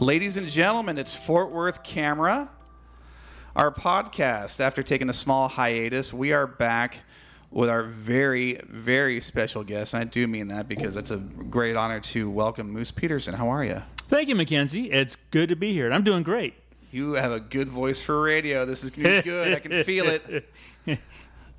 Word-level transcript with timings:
Ladies 0.00 0.38
and 0.38 0.48
gentlemen, 0.48 0.96
it's 0.96 1.12
Fort 1.12 1.50
Worth 1.50 1.82
Camera, 1.82 2.48
our 3.54 3.70
podcast. 3.70 4.58
After 4.58 4.82
taking 4.82 5.10
a 5.10 5.12
small 5.12 5.46
hiatus, 5.46 6.10
we 6.10 6.32
are 6.32 6.46
back 6.46 7.00
with 7.50 7.68
our 7.68 7.82
very, 7.82 8.62
very 8.66 9.20
special 9.20 9.62
guest. 9.62 9.92
And 9.92 10.00
I 10.00 10.04
do 10.04 10.26
mean 10.26 10.48
that 10.48 10.68
because 10.68 10.96
it's 10.96 11.10
a 11.10 11.18
great 11.18 11.76
honor 11.76 12.00
to 12.00 12.30
welcome 12.30 12.70
Moose 12.70 12.90
Peterson. 12.90 13.34
How 13.34 13.50
are 13.50 13.62
you? 13.62 13.82
Thank 13.98 14.30
you, 14.30 14.36
Mackenzie. 14.36 14.90
It's 14.90 15.16
good 15.30 15.50
to 15.50 15.56
be 15.56 15.74
here. 15.74 15.92
I'm 15.92 16.02
doing 16.02 16.22
great. 16.22 16.54
You 16.92 17.12
have 17.12 17.32
a 17.32 17.40
good 17.40 17.68
voice 17.68 18.00
for 18.00 18.22
radio. 18.22 18.64
This 18.64 18.82
is 18.82 18.88
going 18.88 19.04
to 19.04 19.22
be 19.22 19.28
good. 19.28 19.52
I 19.52 19.60
can 19.60 19.84
feel 19.84 20.06
it. 20.06 20.48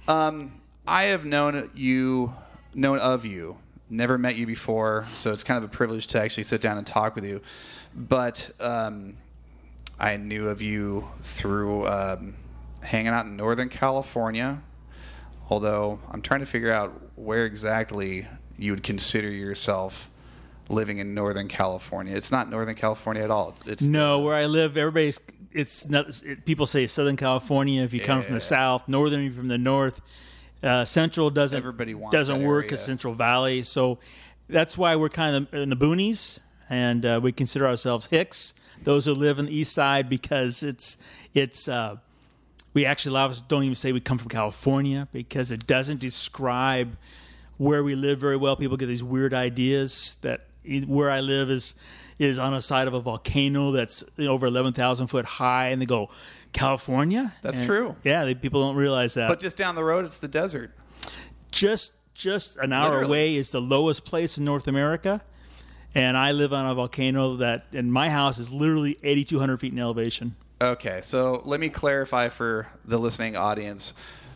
Um, 0.07 0.59
I 0.87 1.03
have 1.03 1.25
known 1.25 1.69
you, 1.75 2.33
known 2.73 2.97
of 2.97 3.23
you, 3.23 3.55
never 3.91 4.17
met 4.17 4.35
you 4.35 4.47
before, 4.47 5.05
so 5.13 5.31
it's 5.31 5.43
kind 5.43 5.63
of 5.63 5.69
a 5.69 5.71
privilege 5.71 6.07
to 6.07 6.19
actually 6.19 6.43
sit 6.43 6.59
down 6.59 6.79
and 6.79 6.87
talk 6.87 7.13
with 7.13 7.23
you. 7.23 7.39
But 7.95 8.49
um, 8.59 9.17
I 9.99 10.17
knew 10.17 10.47
of 10.49 10.61
you 10.61 11.07
through 11.23 11.87
um, 11.87 12.35
hanging 12.81 13.09
out 13.09 13.25
in 13.25 13.35
Northern 13.35 13.69
California. 13.69 14.61
Although 15.49 15.99
I'm 16.09 16.21
trying 16.21 16.39
to 16.39 16.45
figure 16.45 16.71
out 16.71 16.93
where 17.15 17.45
exactly 17.45 18.25
you 18.57 18.71
would 18.71 18.83
consider 18.83 19.29
yourself 19.29 20.09
living 20.69 20.99
in 20.99 21.13
Northern 21.13 21.47
California. 21.47 22.15
It's 22.15 22.31
not 22.31 22.49
Northern 22.49 22.75
California 22.75 23.23
at 23.23 23.31
all. 23.31 23.49
It's, 23.49 23.67
it's 23.67 23.83
No, 23.83 24.19
where 24.19 24.35
I 24.35 24.45
live, 24.45 24.77
everybody's 24.77 25.19
it's 25.51 25.89
not. 25.89 26.23
It, 26.23 26.45
people 26.45 26.65
say 26.65 26.87
Southern 26.87 27.17
California 27.17 27.83
if 27.83 27.93
you 27.93 27.99
come 27.99 28.21
from 28.21 28.33
the 28.33 28.39
south, 28.39 28.87
Northern 28.87 29.19
if 29.19 29.25
you're 29.25 29.33
from 29.33 29.47
the 29.49 29.57
north. 29.57 30.01
Uh, 30.63 30.85
Central 30.85 31.29
doesn't 31.29 31.57
Everybody 31.57 31.95
doesn't 32.11 32.43
work 32.43 32.65
area. 32.65 32.75
as 32.75 32.85
Central 32.85 33.13
Valley, 33.13 33.63
so 33.63 33.97
that's 34.47 34.77
why 34.77 34.95
we're 34.95 35.09
kind 35.09 35.35
of 35.35 35.53
in 35.53 35.69
the 35.69 35.75
boonies, 35.75 36.39
and 36.71 37.05
uh, 37.05 37.19
we 37.21 37.31
consider 37.31 37.67
ourselves 37.67 38.07
Hicks. 38.07 38.55
Those 38.83 39.05
who 39.05 39.13
live 39.13 39.37
on 39.37 39.45
the 39.45 39.55
east 39.55 39.73
side 39.73 40.09
because 40.09 40.63
it's 40.63 40.97
it's. 41.35 41.67
Uh, 41.67 41.97
we 42.73 42.85
actually 42.85 43.11
a 43.11 43.13
lot 43.15 43.25
of 43.25 43.31
us 43.33 43.41
don't 43.41 43.63
even 43.63 43.75
say 43.75 43.91
we 43.91 43.99
come 43.99 44.17
from 44.17 44.29
California 44.29 45.07
because 45.11 45.51
it 45.51 45.67
doesn't 45.67 45.99
describe 45.99 46.95
where 47.57 47.83
we 47.83 47.95
live 47.95 48.17
very 48.17 48.37
well. 48.37 48.55
People 48.55 48.77
get 48.77 48.85
these 48.87 49.03
weird 49.03 49.33
ideas 49.33 50.15
that 50.21 50.47
where 50.87 51.11
I 51.11 51.19
live 51.19 51.51
is 51.51 51.75
is 52.17 52.39
on 52.39 52.53
the 52.53 52.61
side 52.61 52.87
of 52.87 52.93
a 52.93 52.99
volcano 53.01 53.71
that's 53.71 54.03
over 54.19 54.45
eleven 54.47 54.73
thousand 54.73 55.07
foot 55.07 55.25
high, 55.25 55.67
and 55.67 55.81
they 55.81 55.85
go 55.85 56.09
California. 56.53 57.33
That's 57.41 57.57
And- 57.57 57.67
true. 57.67 57.95
Yeah, 58.03 58.23
they, 58.23 58.35
people 58.35 58.61
don't 58.61 58.75
realize 58.77 59.13
that. 59.15 59.27
But 59.27 59.39
just 59.41 59.57
down 59.57 59.75
the 59.75 59.83
road, 59.83 60.05
it's 60.05 60.19
the 60.19 60.27
desert. 60.29 60.71
just 61.51 61.93
just 62.13 62.55
an 62.57 62.71
hour 62.73 62.91
Literally. 62.91 63.05
away 63.07 63.35
is 63.35 63.51
the 63.51 63.61
lowest 63.61 64.05
place 64.05 64.37
in 64.37 64.45
North 64.45 64.67
America. 64.67 65.21
And 65.93 66.15
I 66.15 66.31
live 66.31 66.53
on 66.53 66.65
a 66.65 66.73
volcano 66.73 67.35
that, 67.37 67.65
and 67.73 67.91
my 67.91 68.09
house 68.09 68.39
is 68.39 68.51
literally 68.51 68.97
8,200 69.03 69.57
feet 69.57 69.73
in 69.73 69.79
elevation. 69.79 70.35
Okay, 70.61 71.01
so 71.01 71.41
let 71.43 71.59
me 71.59 71.69
clarify 71.69 72.29
for 72.29 72.67
the 72.85 72.97
listening 72.97 73.35
audience. 73.35 73.93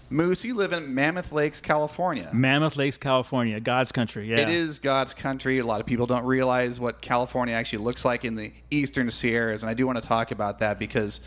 Moose, 0.09 0.43
you 0.43 0.53
live 0.53 0.71
in 0.71 0.93
Mammoth 0.93 1.31
Lakes, 1.31 1.61
California. 1.61 2.29
Mammoth 2.31 2.75
Lakes, 2.75 2.97
California, 2.97 3.59
God's 3.59 3.91
country. 3.91 4.29
Yeah. 4.29 4.37
It 4.37 4.49
is 4.49 4.77
God's 4.77 5.13
country. 5.13 5.59
A 5.59 5.65
lot 5.65 5.79
of 5.79 5.87
people 5.87 6.05
don't 6.05 6.25
realize 6.25 6.79
what 6.79 7.01
California 7.01 7.55
actually 7.55 7.83
looks 7.83 8.05
like 8.05 8.23
in 8.23 8.35
the 8.35 8.51
eastern 8.69 9.09
Sierras, 9.09 9.63
and 9.63 9.69
I 9.69 9.73
do 9.73 9.87
want 9.87 10.01
to 10.01 10.07
talk 10.07 10.31
about 10.31 10.59
that 10.59 10.77
because 10.77 11.21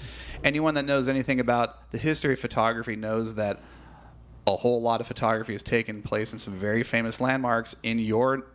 anyone 0.45 0.75
that 0.75 0.85
knows 0.85 1.09
anything 1.09 1.41
about 1.41 1.91
the 1.91 1.99
history 1.99 2.35
of 2.35 2.41
photography 2.41 2.95
knows 2.95 3.35
that 3.35 3.61
a 4.47 4.57
whole 4.57 4.81
lot 4.81 5.01
of 5.01 5.07
photography 5.07 5.53
has 5.55 5.63
taken 5.63 6.01
place 6.01 6.33
in 6.33 6.39
some 6.39 6.55
very 6.55 6.83
famous 6.83 7.21
landmarks 7.21 7.75
in 7.83 7.99
your 7.99 8.47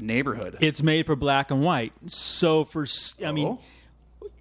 neighborhood. 0.00 0.56
It's 0.60 0.82
made 0.82 1.06
for 1.06 1.16
black 1.16 1.50
and 1.50 1.62
white. 1.64 1.92
So 2.06 2.64
for 2.64 2.86
I 3.24 3.32
mean, 3.32 3.46
Oh. 3.48 3.60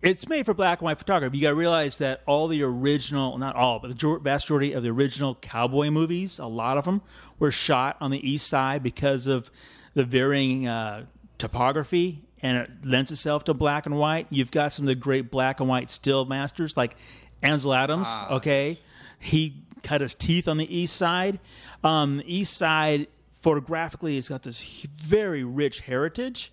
it's 0.01 0.27
made 0.27 0.45
for 0.45 0.53
black 0.53 0.79
and 0.79 0.85
white 0.85 0.97
photography. 0.99 1.37
You 1.37 1.43
got 1.43 1.49
to 1.49 1.55
realize 1.55 1.97
that 1.97 2.21
all 2.25 2.47
the 2.47 2.61
original, 2.63 3.37
not 3.37 3.55
all, 3.55 3.79
but 3.79 3.97
the 3.97 4.19
vast 4.21 4.45
majority 4.45 4.73
of 4.73 4.83
the 4.83 4.89
original 4.89 5.35
cowboy 5.35 5.89
movies, 5.89 6.39
a 6.39 6.45
lot 6.45 6.77
of 6.77 6.85
them 6.85 7.01
were 7.39 7.51
shot 7.51 7.97
on 8.01 8.11
the 8.11 8.29
east 8.29 8.47
side 8.47 8.83
because 8.83 9.27
of 9.27 9.49
the 9.93 10.03
varying 10.03 10.67
uh, 10.67 11.05
topography, 11.37 12.23
and 12.41 12.57
it 12.57 12.71
lends 12.85 13.11
itself 13.11 13.43
to 13.45 13.53
black 13.53 13.85
and 13.85 13.97
white. 13.97 14.27
You've 14.29 14.51
got 14.51 14.73
some 14.73 14.83
of 14.85 14.87
the 14.87 14.95
great 14.95 15.29
black 15.31 15.59
and 15.59 15.69
white 15.69 15.89
still 15.89 16.25
masters 16.25 16.75
like 16.75 16.95
Ansel 17.41 17.73
Adams. 17.73 18.07
Ah, 18.09 18.35
okay, 18.35 18.69
yes. 18.69 18.81
he 19.19 19.63
cut 19.83 19.99
his 20.01 20.15
teeth 20.15 20.47
on 20.47 20.57
the 20.57 20.77
east 20.77 20.95
side. 20.95 21.39
Um, 21.83 22.21
east 22.25 22.55
side, 22.57 23.07
photographically, 23.43 24.17
it's 24.17 24.29
got 24.29 24.43
this 24.43 24.87
very 24.95 25.43
rich 25.43 25.81
heritage, 25.81 26.51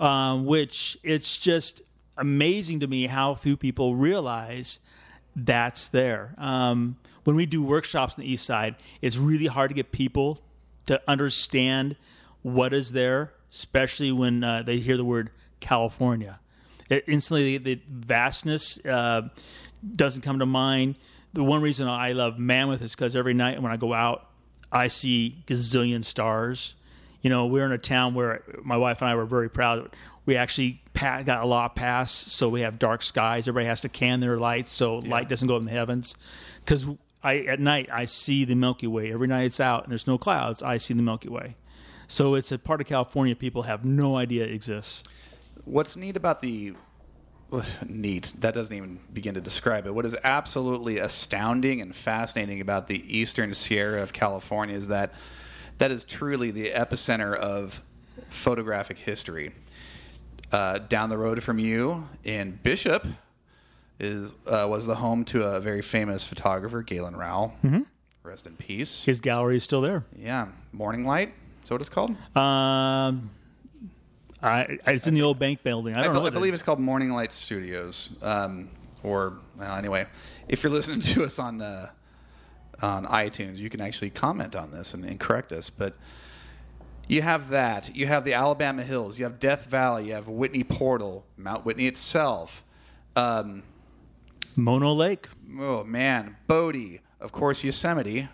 um, 0.00 0.44
which 0.44 0.98
it's 1.04 1.38
just 1.38 1.82
amazing 2.18 2.80
to 2.80 2.86
me 2.88 3.06
how 3.06 3.34
few 3.34 3.56
people 3.56 3.94
realize 3.94 4.80
that's 5.34 5.86
there. 5.86 6.34
Um, 6.36 6.96
when 7.24 7.36
we 7.36 7.46
do 7.46 7.62
workshops 7.62 8.18
on 8.18 8.24
the 8.24 8.30
east 8.30 8.44
side, 8.44 8.74
it's 9.00 9.16
really 9.16 9.46
hard 9.46 9.70
to 9.70 9.74
get 9.74 9.92
people 9.92 10.42
to 10.86 11.00
understand 11.06 11.96
what 12.42 12.74
is 12.74 12.90
there, 12.90 13.32
especially 13.52 14.10
when 14.10 14.42
uh, 14.42 14.62
they 14.62 14.78
hear 14.78 14.96
the 14.96 15.04
word 15.04 15.30
California. 15.60 16.40
It, 16.90 17.04
instantly, 17.06 17.56
the, 17.58 17.76
the 17.76 17.82
vastness 17.88 18.84
uh, 18.84 19.28
doesn't 19.94 20.22
come 20.22 20.40
to 20.40 20.46
mind. 20.46 20.96
The 21.34 21.44
one 21.44 21.62
reason 21.62 21.86
I 21.86 22.12
love 22.12 22.38
Mammoth 22.38 22.82
is 22.82 22.96
because 22.96 23.14
every 23.14 23.32
night 23.32 23.62
when 23.62 23.70
I 23.70 23.76
go 23.76 23.94
out, 23.94 24.26
I 24.72 24.88
see 24.88 25.44
gazillion 25.46 26.02
stars. 26.02 26.74
You 27.20 27.30
know, 27.30 27.46
we're 27.46 27.66
in 27.66 27.72
a 27.72 27.78
town 27.78 28.14
where 28.14 28.42
my 28.64 28.76
wife 28.76 29.02
and 29.02 29.10
I 29.10 29.14
were 29.14 29.26
very 29.26 29.48
proud. 29.50 29.94
We 30.24 30.36
actually 30.36 30.82
got 30.94 31.28
a 31.28 31.46
law 31.46 31.68
passed, 31.68 32.30
so 32.30 32.48
we 32.48 32.62
have 32.62 32.78
dark 32.78 33.02
skies. 33.02 33.46
Everybody 33.46 33.66
has 33.66 33.82
to 33.82 33.88
can 33.88 34.20
their 34.20 34.38
lights 34.38 34.72
so 34.72 34.98
light 34.98 35.28
doesn't 35.28 35.46
go 35.46 35.56
up 35.56 35.60
in 35.62 35.66
the 35.66 35.72
heavens. 35.72 36.16
Because 36.64 36.86
I 37.22 37.38
at 37.40 37.60
night 37.60 37.88
I 37.92 38.06
see 38.06 38.44
the 38.44 38.54
Milky 38.54 38.86
Way. 38.86 39.12
Every 39.12 39.28
night 39.28 39.44
it's 39.44 39.60
out 39.60 39.84
and 39.84 39.90
there's 39.90 40.06
no 40.06 40.18
clouds. 40.18 40.62
I 40.62 40.78
see 40.78 40.94
the 40.94 41.02
Milky 41.02 41.28
Way. 41.28 41.54
So 42.08 42.34
it's 42.34 42.52
a 42.52 42.58
part 42.58 42.80
of 42.80 42.86
California 42.86 43.36
people 43.36 43.62
have 43.62 43.84
no 43.84 44.16
idea 44.16 44.44
it 44.44 44.52
exists. 44.52 45.02
What's 45.64 45.96
neat 45.96 46.16
about 46.16 46.42
the 46.42 46.74
neat 47.88 48.32
that 48.40 48.54
doesn't 48.54 48.74
even 48.74 48.98
begin 49.12 49.34
to 49.34 49.40
describe 49.40 49.86
it. 49.86 49.94
What 49.94 50.06
is 50.06 50.16
absolutely 50.24 50.98
astounding 50.98 51.80
and 51.80 51.94
fascinating 51.94 52.60
about 52.60 52.88
the 52.88 53.04
Eastern 53.16 53.54
Sierra 53.54 54.02
of 54.02 54.12
California 54.12 54.74
is 54.74 54.88
that 54.88 55.12
that 55.78 55.90
is 55.90 56.04
truly 56.04 56.50
the 56.50 56.70
epicenter 56.70 57.34
of 57.34 57.82
photographic 58.28 58.98
history. 58.98 59.52
Uh, 60.50 60.78
down 60.78 61.08
the 61.08 61.16
road 61.16 61.42
from 61.42 61.58
you 61.58 62.06
in 62.24 62.58
Bishop 62.62 63.06
is 63.98 64.30
uh, 64.46 64.66
was 64.68 64.86
the 64.86 64.96
home 64.96 65.24
to 65.24 65.44
a 65.44 65.60
very 65.60 65.82
famous 65.82 66.24
photographer, 66.24 66.82
Galen 66.82 67.16
Rowell. 67.16 67.54
Mm-hmm. 67.64 67.82
Rest 68.22 68.46
in 68.46 68.56
peace. 68.56 69.04
His 69.04 69.20
gallery 69.20 69.56
is 69.56 69.64
still 69.64 69.80
there. 69.80 70.04
yeah, 70.16 70.48
Morning 70.72 71.04
Light. 71.04 71.32
Is 71.62 71.68
that 71.68 71.74
what 71.74 71.80
it's 71.80 71.90
called? 71.90 72.16
Um, 72.36 73.30
I, 74.42 74.78
I- 74.86 74.92
it's 74.92 75.06
in 75.06 75.14
the 75.14 75.22
old 75.22 75.38
bank 75.38 75.62
building. 75.62 75.94
I 75.94 76.00
I, 76.00 76.04
don't 76.04 76.14
be- 76.14 76.20
know. 76.20 76.26
I 76.26 76.30
believe 76.30 76.52
it, 76.52 76.54
it's 76.54 76.62
called 76.62 76.80
Morning 76.80 77.10
Light 77.12 77.32
Studios. 77.32 78.16
Um, 78.22 78.68
or 79.02 79.34
well, 79.58 79.74
anyway, 79.76 80.06
if 80.48 80.62
you're 80.62 80.72
listening 80.72 81.00
to 81.12 81.24
us 81.24 81.38
on 81.38 81.60
uh, 81.60 81.90
on 82.80 83.06
iTunes, 83.06 83.56
you 83.58 83.70
can 83.70 83.80
actually 83.80 84.10
comment 84.10 84.54
on 84.56 84.70
this 84.70 84.94
and, 84.94 85.04
and 85.04 85.18
correct 85.20 85.52
us. 85.52 85.70
But 85.70 85.94
you 87.08 87.22
have 87.22 87.50
that. 87.50 87.94
You 87.96 88.06
have 88.06 88.24
the 88.24 88.34
Alabama 88.34 88.82
Hills. 88.82 89.18
You 89.18 89.24
have 89.24 89.38
Death 89.40 89.66
Valley. 89.66 90.06
You 90.08 90.14
have 90.14 90.28
Whitney 90.28 90.64
Portal, 90.64 91.24
Mount 91.36 91.64
Whitney 91.64 91.86
itself. 91.86 92.64
Um, 93.16 93.62
Mono 94.56 94.92
Lake. 94.92 95.28
oh 95.60 95.84
man, 95.84 96.36
Bodie. 96.46 97.00
Of 97.20 97.30
course, 97.32 97.62
Yosemite. 97.62 98.28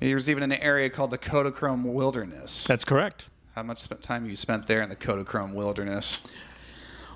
There's 0.00 0.28
even 0.30 0.42
an 0.44 0.52
area 0.52 0.88
called 0.90 1.10
the 1.10 1.18
Kodachrome 1.18 1.82
Wilderness. 1.82 2.64
That's 2.64 2.84
correct. 2.84 3.28
How 3.58 3.64
much 3.64 3.88
time 4.02 4.24
you 4.24 4.36
spent 4.36 4.68
there 4.68 4.82
in 4.82 4.88
the 4.88 4.94
Kodachrome 4.94 5.52
Wilderness? 5.52 6.20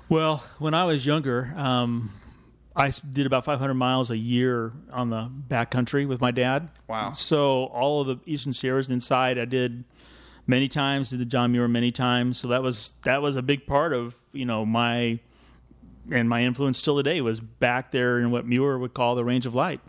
Well, 0.09 0.43
when 0.59 0.73
I 0.73 0.83
was 0.83 1.05
younger, 1.05 1.53
um, 1.55 2.11
I 2.75 2.91
did 3.13 3.25
about 3.25 3.45
500 3.45 3.73
miles 3.75 4.11
a 4.11 4.17
year 4.17 4.73
on 4.91 5.09
the 5.09 5.31
backcountry 5.47 6.05
with 6.05 6.19
my 6.19 6.31
dad. 6.31 6.67
Wow. 6.89 7.11
So 7.11 7.67
all 7.67 8.01
of 8.01 8.07
the 8.07 8.19
Eastern 8.25 8.51
Sierras 8.51 8.89
inside, 8.89 9.39
I 9.39 9.45
did 9.45 9.85
many 10.45 10.67
times. 10.67 11.11
Did 11.11 11.21
the 11.21 11.25
John 11.25 11.53
Muir 11.53 11.69
many 11.69 11.93
times. 11.93 12.39
So 12.39 12.49
that 12.49 12.61
was 12.61 12.91
that 13.03 13.21
was 13.21 13.37
a 13.37 13.41
big 13.41 13.65
part 13.65 13.93
of 13.93 14.17
you 14.33 14.43
know 14.43 14.65
my 14.65 15.19
and 16.11 16.27
my 16.27 16.43
influence 16.43 16.77
still 16.77 16.97
today 16.97 17.21
was 17.21 17.39
back 17.39 17.91
there 17.91 18.19
in 18.19 18.31
what 18.31 18.45
Muir 18.45 18.77
would 18.77 18.93
call 18.93 19.15
the 19.15 19.23
range 19.23 19.45
of 19.45 19.55
light. 19.55 19.79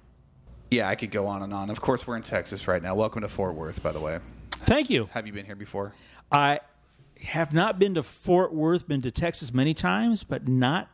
Yeah, 0.71 0.89
I 0.89 0.95
could 0.95 1.11
go 1.11 1.27
on 1.27 1.43
and 1.43 1.53
on. 1.53 1.69
Of 1.69 1.81
course, 1.81 2.07
we're 2.07 2.17
in 2.17 2.23
Texas 2.23 2.69
right 2.69 2.81
now. 2.81 2.95
Welcome 2.95 3.23
to 3.23 3.29
Fort 3.29 3.57
Worth, 3.57 3.83
by 3.83 3.91
the 3.91 3.99
way. 3.99 4.21
Thank 4.53 4.89
you. 4.89 5.09
Have 5.13 5.27
you 5.27 5.33
been 5.33 5.47
here 5.47 5.57
before? 5.57 5.95
I 6.35 6.59
have 7.23 7.53
not 7.53 7.79
been 7.79 7.95
to 7.95 8.03
Fort 8.03 8.53
Worth, 8.53 8.89
been 8.89 9.01
to 9.03 9.11
Texas 9.11 9.55
many 9.55 9.73
times, 9.73 10.25
but 10.25 10.49
not 10.49 10.89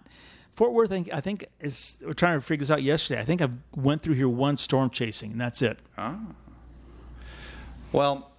Fort 0.52 0.72
Worth. 0.72 0.90
I 0.90 0.94
think, 0.94 1.10
I 1.14 1.20
think 1.20 1.46
is 1.60 1.98
we're 2.04 2.12
trying 2.12 2.36
to 2.38 2.42
figure 2.42 2.62
this 2.62 2.70
out 2.70 2.82
yesterday. 2.82 3.20
I 3.20 3.24
think 3.24 3.40
I 3.40 3.48
went 3.74 4.02
through 4.02 4.14
here 4.14 4.28
one 4.28 4.56
storm 4.58 4.90
chasing, 4.90 5.32
and 5.32 5.40
that's 5.40 5.62
it. 5.62 5.78
Well, 7.92 8.30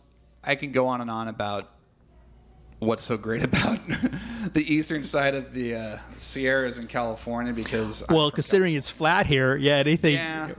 I 0.44 0.56
can 0.56 0.72
go 0.72 0.88
on 0.88 1.02
and 1.02 1.10
on 1.10 1.28
about 1.28 1.70
what's 2.80 3.04
so 3.04 3.18
great 3.18 3.44
about 3.52 3.80
the 4.54 4.62
eastern 4.74 5.04
side 5.04 5.34
of 5.36 5.54
the 5.54 5.76
uh, 5.76 5.98
Sierras 6.18 6.78
in 6.78 6.88
California 6.88 7.52
because 7.52 8.04
Well, 8.10 8.30
considering 8.32 8.76
it's 8.76 8.90
flat 8.90 9.26
here, 9.26 9.56
yeah, 9.56 9.76
anything 9.78 10.14
Yeah. 10.16 10.52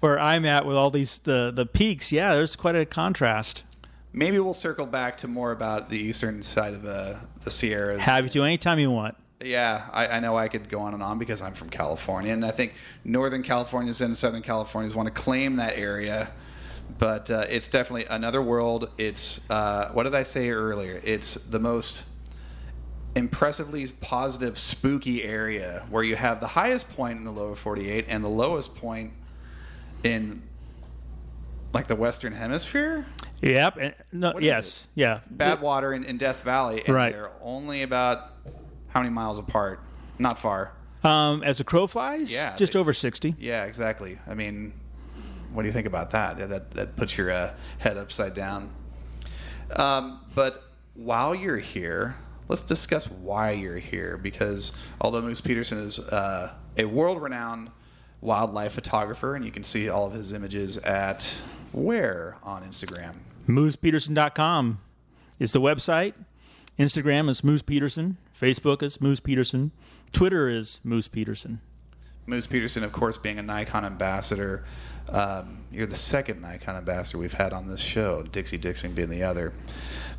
where 0.00 0.18
I'm 0.18 0.44
at 0.46 0.64
with 0.66 0.76
all 0.76 0.90
these 0.90 1.18
the 1.18 1.52
the 1.54 1.66
peaks, 1.66 2.10
yeah, 2.10 2.34
there's 2.34 2.56
quite 2.56 2.74
a 2.74 2.84
contrast. 2.86 3.64
Maybe 4.12 4.40
we'll 4.40 4.54
circle 4.54 4.86
back 4.86 5.18
to 5.18 5.28
more 5.28 5.52
about 5.52 5.88
the 5.88 5.98
eastern 5.98 6.42
side 6.42 6.74
of 6.74 6.84
uh, 6.84 7.14
the 7.42 7.50
Sierras. 7.50 8.00
Happy 8.00 8.28
to 8.30 8.42
anytime 8.42 8.78
you 8.78 8.90
want. 8.90 9.16
yeah, 9.40 9.88
I, 9.92 10.06
I 10.08 10.20
know 10.20 10.36
I 10.36 10.48
could 10.48 10.68
go 10.68 10.80
on 10.80 10.94
and 10.94 11.02
on 11.02 11.18
because 11.18 11.40
I'm 11.40 11.54
from 11.54 11.70
California, 11.70 12.32
and 12.32 12.44
I 12.44 12.50
think 12.50 12.74
Northern 13.04 13.42
Californians 13.42 14.00
and 14.00 14.16
Southern 14.16 14.42
Californians 14.42 14.94
want 14.94 15.06
to 15.06 15.14
claim 15.14 15.56
that 15.56 15.76
area. 15.76 16.28
But 16.98 17.30
uh, 17.30 17.46
it's 17.48 17.68
definitely 17.68 18.06
another 18.06 18.42
world. 18.42 18.90
It's 18.98 19.48
uh, 19.48 19.90
what 19.92 20.02
did 20.02 20.14
I 20.14 20.24
say 20.24 20.50
earlier? 20.50 21.00
It's 21.04 21.34
the 21.34 21.60
most 21.60 22.02
impressively 23.14 23.86
positive, 24.00 24.58
spooky 24.58 25.22
area 25.22 25.86
where 25.90 26.02
you 26.02 26.16
have 26.16 26.40
the 26.40 26.46
highest 26.48 26.88
point 26.90 27.18
in 27.18 27.24
the 27.24 27.30
lower 27.30 27.56
48 27.56 28.06
and 28.08 28.24
the 28.24 28.28
lowest 28.28 28.76
point 28.76 29.12
in 30.04 30.42
like 31.72 31.86
the 31.86 31.96
Western 31.96 32.32
Hemisphere. 32.32 33.06
Yep. 33.42 33.76
and- 33.80 33.94
no, 34.12 34.32
What 34.32 34.42
is 34.42 34.46
yes. 34.46 34.86
Yeah. 34.94 35.20
Badwater 35.34 35.94
and, 35.96 36.04
and 36.04 36.18
Death 36.18 36.42
Valley, 36.42 36.82
and 36.86 36.94
Right. 36.94 37.12
they're 37.12 37.30
only 37.42 37.82
about 37.82 38.32
how 38.88 39.00
many 39.00 39.10
miles 39.12 39.38
apart? 39.38 39.80
Not 40.18 40.38
far. 40.38 40.72
Um, 41.02 41.42
as 41.42 41.60
a 41.60 41.64
crow 41.64 41.86
flies, 41.86 42.32
Yeah, 42.32 42.54
just 42.56 42.76
over 42.76 42.92
sixty. 42.92 43.34
Yeah, 43.38 43.64
exactly. 43.64 44.18
I 44.28 44.34
mean, 44.34 44.74
what 45.52 45.62
do 45.62 45.68
you 45.68 45.72
think 45.72 45.86
about 45.86 46.10
that? 46.10 46.38
Yeah, 46.38 46.46
that 46.46 46.70
that 46.72 46.96
puts 46.96 47.16
your 47.16 47.32
uh, 47.32 47.54
head 47.78 47.96
upside 47.96 48.34
down. 48.34 48.70
Um, 49.76 50.20
but 50.34 50.62
while 50.94 51.34
you're 51.34 51.56
here, 51.56 52.16
let's 52.48 52.62
discuss 52.62 53.06
why 53.08 53.52
you're 53.52 53.78
here. 53.78 54.18
Because 54.18 54.76
although 55.00 55.22
Moose 55.22 55.40
Peterson 55.40 55.78
is 55.78 55.98
uh, 55.98 56.50
a 56.76 56.84
world-renowned 56.84 57.70
wildlife 58.20 58.72
photographer, 58.72 59.34
and 59.36 59.44
you 59.44 59.50
can 59.50 59.62
see 59.64 59.88
all 59.88 60.06
of 60.06 60.12
his 60.12 60.32
images 60.32 60.76
at 60.78 61.26
where 61.72 62.36
on 62.42 62.62
Instagram. 62.64 63.14
MoosePeterson.com 63.48 64.80
is 65.38 65.52
the 65.52 65.60
website. 65.60 66.14
Instagram 66.78 67.28
is 67.28 67.44
Moose 67.44 67.62
Peterson. 67.62 68.16
Facebook 68.38 68.82
is 68.82 69.00
Moose 69.00 69.20
Peterson. 69.20 69.72
Twitter 70.12 70.48
is 70.48 70.80
Moose 70.84 71.08
Peterson. 71.08 71.60
Moose 72.26 72.46
Peterson, 72.46 72.84
of 72.84 72.92
course, 72.92 73.16
being 73.16 73.38
a 73.38 73.42
Nikon 73.42 73.84
ambassador. 73.84 74.64
Um, 75.08 75.64
you're 75.72 75.86
the 75.86 75.96
second 75.96 76.40
Nikon 76.40 76.76
ambassador 76.76 77.18
we've 77.18 77.32
had 77.32 77.52
on 77.52 77.66
this 77.66 77.80
show, 77.80 78.22
Dixie 78.22 78.58
Dixon 78.58 78.94
being 78.94 79.10
the 79.10 79.24
other. 79.24 79.52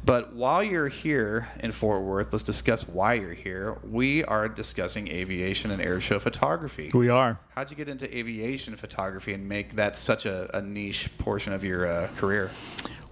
But 0.03 0.33
while 0.33 0.63
you're 0.63 0.87
here 0.87 1.47
in 1.59 1.71
Fort 1.71 2.01
Worth, 2.01 2.33
let's 2.33 2.43
discuss 2.43 2.87
why 2.87 3.13
you're 3.13 3.33
here. 3.33 3.77
We 3.83 4.23
are 4.23 4.49
discussing 4.49 5.07
aviation 5.09 5.69
and 5.69 5.81
airshow 5.81 6.19
photography. 6.19 6.89
We 6.93 7.09
are. 7.09 7.39
How'd 7.55 7.69
you 7.69 7.77
get 7.77 7.87
into 7.87 8.13
aviation 8.17 8.75
photography 8.75 9.33
and 9.33 9.47
make 9.47 9.75
that 9.75 9.97
such 9.97 10.25
a, 10.25 10.49
a 10.57 10.61
niche 10.61 11.09
portion 11.19 11.53
of 11.53 11.63
your 11.63 11.85
uh, 11.85 12.07
career? 12.17 12.49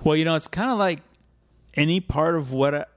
Well, 0.04 0.16
you 0.16 0.26
know, 0.26 0.36
it's 0.36 0.48
kind 0.48 0.72
of 0.72 0.80
like 0.80 1.02
any 1.76 2.00
part 2.00 2.36
of 2.36 2.52
what 2.52 2.90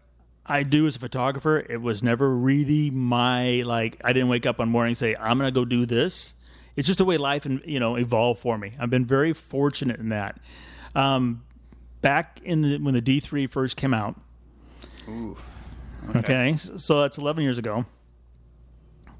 I, 0.56 0.62
do 0.62 0.86
as 0.86 0.96
a 0.96 0.98
photographer. 0.98 1.58
It 1.58 1.80
was 1.80 2.02
never 2.02 2.34
really 2.34 2.90
my 2.90 3.62
like. 3.62 4.00
I 4.04 4.12
didn't 4.12 4.28
wake 4.28 4.46
up 4.46 4.58
one 4.58 4.68
morning 4.68 4.90
and 4.90 4.98
say 4.98 5.14
I'm 5.18 5.38
going 5.38 5.48
to 5.48 5.54
go 5.54 5.64
do 5.64 5.86
this. 5.86 6.34
It's 6.76 6.86
just 6.86 6.98
the 6.98 7.04
way 7.04 7.16
life 7.18 7.44
and 7.44 7.62
you 7.64 7.80
know 7.80 7.96
evolved 7.96 8.40
for 8.40 8.56
me. 8.58 8.72
I've 8.78 8.90
been 8.90 9.04
very 9.04 9.32
fortunate 9.32 10.00
in 10.00 10.10
that. 10.10 10.40
Um, 10.94 11.44
back 12.00 12.40
in 12.44 12.60
the 12.62 12.78
when 12.78 12.94
the 12.94 13.02
D3 13.02 13.50
first 13.50 13.76
came 13.76 13.94
out. 13.94 14.20
Ooh. 15.08 15.36
Okay, 16.16 16.56
so 16.56 17.00
that's 17.00 17.16
11 17.16 17.44
years 17.44 17.58
ago. 17.58 17.86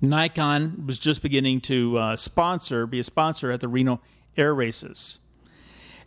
Nikon 0.01 0.85
was 0.87 0.99
just 0.99 1.23
beginning 1.23 1.61
to 1.63 1.97
uh, 1.97 2.17
sponsor, 2.17 2.87
be 2.87 2.99
a 2.99 3.05
sponsor 3.05 3.53
at 3.53 3.61
the 3.61 3.69
Reno 3.69 4.01
Air 4.37 4.53
Races. 4.53 5.21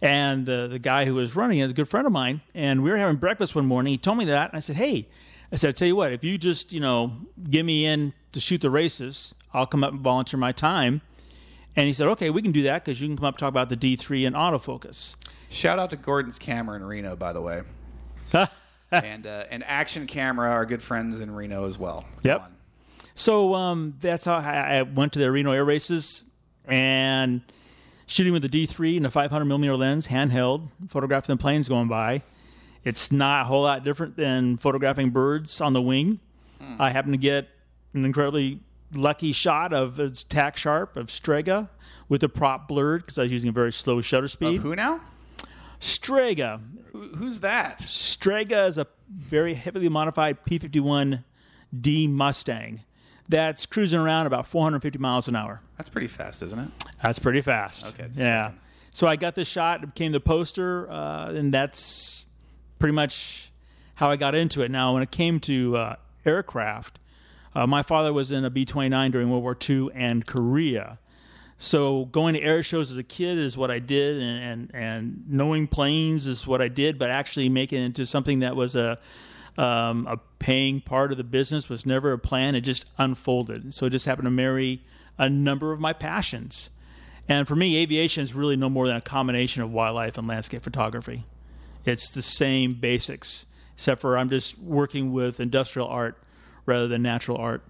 And 0.05 0.47
uh, 0.47 0.67
the 0.67 0.77
guy 0.77 1.05
who 1.05 1.15
was 1.15 1.35
running 1.35 1.57
it, 1.57 1.67
a 1.67 1.73
good 1.73 1.87
friend 1.87 2.05
of 2.05 2.13
mine, 2.13 2.41
and 2.53 2.83
we 2.83 2.91
were 2.91 2.97
having 2.97 3.15
breakfast 3.15 3.55
one 3.55 3.65
morning. 3.65 3.89
He 3.89 3.97
told 3.97 4.19
me 4.19 4.25
that, 4.25 4.51
and 4.51 4.57
I 4.57 4.59
said, 4.59 4.75
"Hey," 4.75 5.07
I 5.51 5.55
said, 5.55 5.69
"I 5.69 5.71
tell 5.71 5.87
you 5.87 5.95
what, 5.95 6.13
if 6.13 6.23
you 6.23 6.37
just 6.37 6.71
you 6.71 6.79
know 6.79 7.13
give 7.49 7.65
me 7.65 7.87
in 7.87 8.13
to 8.31 8.39
shoot 8.39 8.61
the 8.61 8.69
races, 8.69 9.33
I'll 9.51 9.65
come 9.65 9.83
up 9.83 9.93
and 9.93 10.01
volunteer 10.01 10.39
my 10.39 10.51
time." 10.51 11.01
And 11.75 11.87
he 11.87 11.93
said, 11.93 12.07
"Okay, 12.09 12.29
we 12.29 12.43
can 12.43 12.51
do 12.51 12.61
that 12.63 12.85
because 12.85 13.01
you 13.01 13.07
can 13.07 13.17
come 13.17 13.25
up 13.25 13.33
and 13.33 13.39
talk 13.39 13.49
about 13.49 13.69
the 13.69 13.77
D3 13.77 14.27
and 14.27 14.35
autofocus." 14.35 15.15
Shout 15.49 15.79
out 15.79 15.89
to 15.89 15.95
Gordon's 15.95 16.37
Camera 16.37 16.75
in 16.75 16.83
Reno, 16.83 17.15
by 17.15 17.33
the 17.33 17.41
way. 17.41 17.63
and 18.91 19.25
uh, 19.25 19.45
and 19.49 19.63
Action 19.63 20.05
Camera 20.05 20.51
are 20.51 20.67
good 20.67 20.83
friends 20.83 21.19
in 21.19 21.31
Reno 21.31 21.65
as 21.65 21.79
well. 21.79 22.05
Yep. 22.21 22.51
So 23.15 23.55
um, 23.55 23.95
that's 23.99 24.25
how 24.25 24.35
I, 24.35 24.77
I 24.77 24.81
went 24.83 25.13
to 25.13 25.19
the 25.19 25.31
Reno 25.31 25.51
Air 25.51 25.65
Races 25.65 26.23
and 26.67 27.41
shooting 28.05 28.33
with 28.33 28.41
the 28.41 28.49
D3 28.49 28.97
and 28.97 29.05
a 29.05 29.11
500 29.11 29.45
millimeter 29.45 29.75
lens, 29.75 30.07
handheld, 30.07 30.69
photographing 30.87 31.35
the 31.35 31.41
planes 31.41 31.69
going 31.69 31.87
by. 31.87 32.23
It's 32.83 33.11
not 33.11 33.41
a 33.41 33.43
whole 33.45 33.63
lot 33.63 33.83
different 33.83 34.15
than 34.15 34.57
photographing 34.57 35.09
birds 35.09 35.59
on 35.59 35.73
the 35.73 35.81
wing. 35.81 36.19
Hmm. 36.61 36.75
I 36.79 36.91
happened 36.91 37.13
to 37.13 37.17
get 37.17 37.49
an 37.93 38.05
incredibly 38.05 38.61
lucky 38.93 39.31
shot 39.31 39.73
of 39.73 39.99
a 39.99 40.09
tack 40.11 40.55
sharp 40.57 40.95
of 40.95 41.09
Strega 41.09 41.69
with 42.07 42.21
the 42.21 42.29
prop 42.29 42.67
blurred 42.67 43.01
because 43.01 43.17
I 43.17 43.23
was 43.23 43.31
using 43.31 43.49
a 43.49 43.53
very 43.53 43.71
slow 43.71 44.01
shutter 44.01 44.27
speed. 44.27 44.61
Who 44.61 44.75
now? 44.75 45.01
Strega. 45.79 46.61
Who's 46.93 47.39
that? 47.41 47.81
Strega 47.81 48.65
is 48.65 48.77
a 48.77 48.87
very 49.09 49.55
heavily 49.55 49.89
modified 49.89 50.45
P51D 50.45 52.09
Mustang 52.09 52.81
that's 53.27 53.65
cruising 53.65 53.99
around 53.99 54.27
about 54.27 54.47
450 54.47 54.99
miles 54.99 55.27
an 55.27 55.35
hour. 55.35 55.61
That's 55.77 55.89
pretty 55.89 56.07
fast, 56.07 56.41
isn't 56.43 56.59
it? 56.59 56.69
That's 57.01 57.19
pretty 57.19 57.41
fast. 57.41 57.87
Okay, 57.87 58.07
Yeah. 58.13 58.51
So 58.91 59.07
I 59.07 59.17
got 59.17 59.35
this 59.35 59.47
shot, 59.47 59.81
became 59.81 60.13
the 60.13 60.21
poster, 60.21 60.89
uh, 60.89 61.31
and 61.31 61.53
that's 61.53 62.25
pretty 62.79 62.93
much 62.93 63.51
how 63.95 64.09
I 64.09 64.15
got 64.15 64.35
into 64.35 64.61
it. 64.61 64.71
Now, 64.71 64.93
when 64.93 65.03
it 65.03 65.11
came 65.11 65.41
to 65.41 65.75
uh, 65.75 65.95
aircraft, 66.25 66.99
uh, 67.53 67.67
my 67.67 67.83
father 67.83 68.13
was 68.13 68.31
in 68.31 68.45
a 68.45 68.49
B 68.49 68.63
29 68.63 69.11
during 69.11 69.29
World 69.29 69.43
War 69.43 69.57
II 69.69 69.89
and 69.93 70.25
Korea. 70.25 70.99
So 71.57 72.05
going 72.05 72.33
to 72.35 72.41
air 72.41 72.63
shows 72.63 72.91
as 72.91 72.97
a 72.97 73.03
kid 73.03 73.37
is 73.37 73.57
what 73.57 73.71
I 73.71 73.79
did, 73.79 74.21
and, 74.21 74.43
and, 74.43 74.71
and 74.73 75.23
knowing 75.27 75.67
planes 75.67 76.27
is 76.27 76.45
what 76.45 76.61
I 76.61 76.67
did, 76.67 76.99
but 76.99 77.09
actually 77.09 77.49
making 77.49 77.81
it 77.81 77.85
into 77.85 78.05
something 78.05 78.39
that 78.39 78.55
was 78.55 78.75
a 78.75 78.99
um, 79.57 80.05
a 80.07 80.17
paying 80.39 80.81
part 80.81 81.11
of 81.11 81.17
the 81.17 81.23
business 81.23 81.69
was 81.69 81.85
never 81.85 82.11
a 82.11 82.19
plan. 82.19 82.55
It 82.55 82.61
just 82.61 82.85
unfolded. 82.97 83.73
So 83.73 83.85
it 83.85 83.91
just 83.91 84.05
happened 84.05 84.25
to 84.25 84.31
marry 84.31 84.83
a 85.17 85.29
number 85.29 85.71
of 85.71 85.79
my 85.79 85.93
passions. 85.93 86.69
And 87.27 87.47
for 87.47 87.55
me, 87.55 87.77
aviation 87.77 88.23
is 88.23 88.33
really 88.33 88.55
no 88.55 88.69
more 88.69 88.87
than 88.87 88.95
a 88.95 89.01
combination 89.01 89.63
of 89.63 89.71
wildlife 89.71 90.17
and 90.17 90.27
landscape 90.27 90.63
photography. 90.63 91.23
It's 91.83 92.09
the 92.09 92.21
same 92.21 92.73
basics, 92.73 93.45
except 93.73 94.01
for 94.01 94.17
I'm 94.17 94.29
just 94.29 94.59
working 94.59 95.11
with 95.11 95.39
industrial 95.39 95.87
art 95.87 96.17
rather 96.65 96.87
than 96.87 97.01
natural 97.01 97.37
art. 97.37 97.63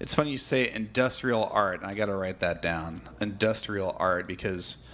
It's 0.00 0.14
funny 0.14 0.32
you 0.32 0.38
say 0.38 0.70
industrial 0.70 1.44
art, 1.52 1.80
and 1.80 1.90
I 1.90 1.94
got 1.94 2.06
to 2.06 2.14
write 2.14 2.40
that 2.40 2.62
down. 2.62 3.00
Industrial 3.20 3.94
art, 3.98 4.26
because 4.26 4.84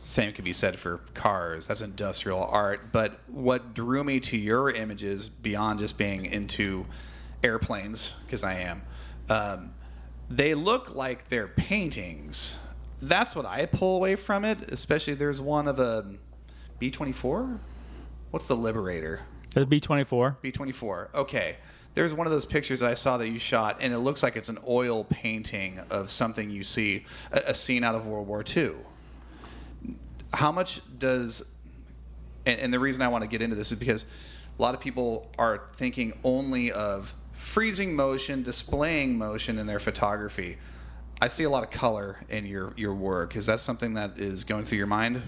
same 0.00 0.32
could 0.32 0.44
be 0.44 0.52
said 0.52 0.78
for 0.78 0.98
cars. 1.14 1.66
That's 1.66 1.82
industrial 1.82 2.42
art. 2.42 2.92
But 2.92 3.20
what 3.28 3.74
drew 3.74 4.02
me 4.04 4.20
to 4.20 4.36
your 4.36 4.70
images 4.70 5.28
beyond 5.28 5.78
just 5.78 5.98
being 5.98 6.26
into 6.26 6.86
airplanes, 7.44 8.14
because 8.24 8.42
I 8.42 8.54
am, 8.54 8.82
um, 9.28 9.74
they 10.30 10.54
look 10.54 10.94
like 10.94 11.28
they're 11.28 11.48
paintings. 11.48 12.58
That's 13.00 13.34
what 13.34 13.46
I 13.46 13.66
pull 13.66 13.96
away 13.96 14.16
from 14.16 14.44
it. 14.44 14.70
Especially 14.70 15.14
there's 15.14 15.40
one 15.40 15.68
of 15.68 15.78
a 15.78 16.06
B 16.78 16.90
twenty 16.90 17.12
four. 17.12 17.60
What's 18.30 18.46
the 18.46 18.56
Liberator? 18.56 19.20
The 19.54 19.66
B24. 19.66 20.36
B 20.42 20.52
twenty 20.52 20.72
four. 20.72 21.08
Okay. 21.14 21.56
There's 21.94 22.12
one 22.12 22.26
of 22.26 22.32
those 22.32 22.46
pictures 22.46 22.80
that 22.80 22.90
I 22.90 22.94
saw 22.94 23.16
that 23.16 23.28
you 23.28 23.38
shot, 23.38 23.78
and 23.80 23.92
it 23.92 23.98
looks 23.98 24.22
like 24.22 24.36
it's 24.36 24.50
an 24.50 24.58
oil 24.68 25.04
painting 25.04 25.80
of 25.90 26.10
something 26.10 26.48
you 26.48 26.62
see, 26.62 27.06
a, 27.32 27.38
a 27.46 27.54
scene 27.54 27.82
out 27.82 27.94
of 27.96 28.06
World 28.06 28.28
War 28.28 28.44
II. 28.56 28.74
How 30.32 30.52
much 30.52 30.80
does, 30.98 31.50
and, 32.46 32.60
and 32.60 32.72
the 32.72 32.78
reason 32.78 33.02
I 33.02 33.08
want 33.08 33.24
to 33.24 33.28
get 33.28 33.42
into 33.42 33.56
this 33.56 33.72
is 33.72 33.78
because 33.78 34.04
a 34.58 34.62
lot 34.62 34.74
of 34.74 34.80
people 34.80 35.28
are 35.38 35.62
thinking 35.76 36.16
only 36.22 36.70
of 36.70 37.12
freezing 37.48 37.96
motion, 37.96 38.42
displaying 38.42 39.16
motion 39.16 39.58
in 39.58 39.66
their 39.66 39.80
photography. 39.80 40.58
I 41.20 41.28
see 41.28 41.44
a 41.44 41.50
lot 41.50 41.64
of 41.64 41.70
color 41.70 42.18
in 42.28 42.44
your, 42.44 42.74
your 42.76 42.92
work. 42.92 43.36
Is 43.36 43.46
that 43.46 43.60
something 43.60 43.94
that 43.94 44.18
is 44.18 44.44
going 44.44 44.66
through 44.66 44.76
your 44.76 44.86
mind? 44.86 45.22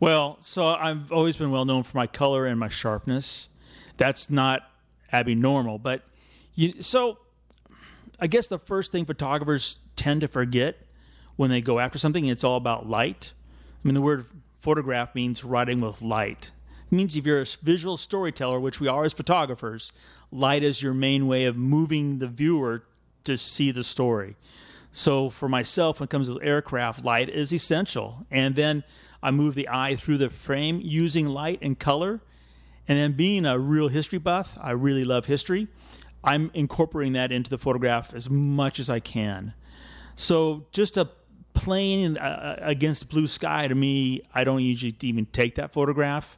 Well, 0.00 0.38
so 0.40 0.68
I've 0.68 1.12
always 1.12 1.36
been 1.36 1.50
well 1.50 1.66
known 1.66 1.82
for 1.82 1.96
my 1.96 2.06
color 2.06 2.46
and 2.46 2.58
my 2.58 2.70
sharpness. 2.70 3.48
That's 3.98 4.30
not 4.30 4.62
abnormal, 5.12 5.78
but 5.78 6.02
you, 6.54 6.72
so 6.80 7.18
I 8.18 8.28
guess 8.28 8.46
the 8.46 8.58
first 8.58 8.90
thing 8.90 9.04
photographers 9.04 9.78
tend 9.94 10.22
to 10.22 10.28
forget 10.28 10.78
when 11.36 11.50
they 11.50 11.60
go 11.60 11.78
after 11.78 11.98
something, 11.98 12.24
it's 12.24 12.44
all 12.44 12.56
about 12.56 12.88
light. 12.88 13.32
I 13.84 13.86
mean, 13.86 13.94
the 13.94 14.00
word 14.00 14.24
photograph 14.60 15.14
means 15.14 15.44
writing 15.44 15.82
with 15.82 16.00
light. 16.00 16.50
means 16.90 17.14
if 17.14 17.26
you're 17.26 17.42
a 17.42 17.46
visual 17.62 17.98
storyteller, 17.98 18.58
which 18.58 18.80
we 18.80 18.88
are 18.88 19.04
as 19.04 19.12
photographers, 19.12 19.92
light 20.32 20.62
is 20.62 20.82
your 20.82 20.94
main 20.94 21.26
way 21.26 21.44
of 21.44 21.56
moving 21.56 22.18
the 22.18 22.26
viewer 22.26 22.82
to 23.24 23.36
see 23.36 23.70
the 23.70 23.84
story. 23.84 24.34
So 24.92 25.30
for 25.30 25.48
myself, 25.48 26.00
when 26.00 26.04
it 26.04 26.10
comes 26.10 26.28
to 26.28 26.40
aircraft, 26.42 27.04
light 27.04 27.28
is 27.28 27.52
essential. 27.52 28.26
And 28.30 28.54
then 28.56 28.82
I 29.22 29.30
move 29.30 29.54
the 29.54 29.68
eye 29.70 29.94
through 29.94 30.18
the 30.18 30.30
frame 30.30 30.80
using 30.82 31.28
light 31.28 31.60
and 31.62 31.78
color. 31.78 32.20
And 32.88 32.98
then 32.98 33.12
being 33.12 33.46
a 33.46 33.58
real 33.58 33.88
history 33.88 34.18
buff, 34.18 34.58
I 34.60 34.72
really 34.72 35.04
love 35.04 35.26
history. 35.26 35.68
I'm 36.24 36.50
incorporating 36.54 37.14
that 37.14 37.32
into 37.32 37.50
the 37.50 37.58
photograph 37.58 38.14
as 38.14 38.28
much 38.28 38.78
as 38.78 38.90
I 38.90 39.00
can. 39.00 39.54
So 40.16 40.66
just 40.72 40.96
a 40.96 41.08
plane 41.54 42.16
uh, 42.16 42.58
against 42.60 43.08
blue 43.08 43.26
sky 43.26 43.68
to 43.68 43.74
me, 43.74 44.22
I 44.34 44.44
don't 44.44 44.62
usually 44.62 44.94
even 45.02 45.26
take 45.26 45.56
that 45.56 45.72
photograph 45.72 46.36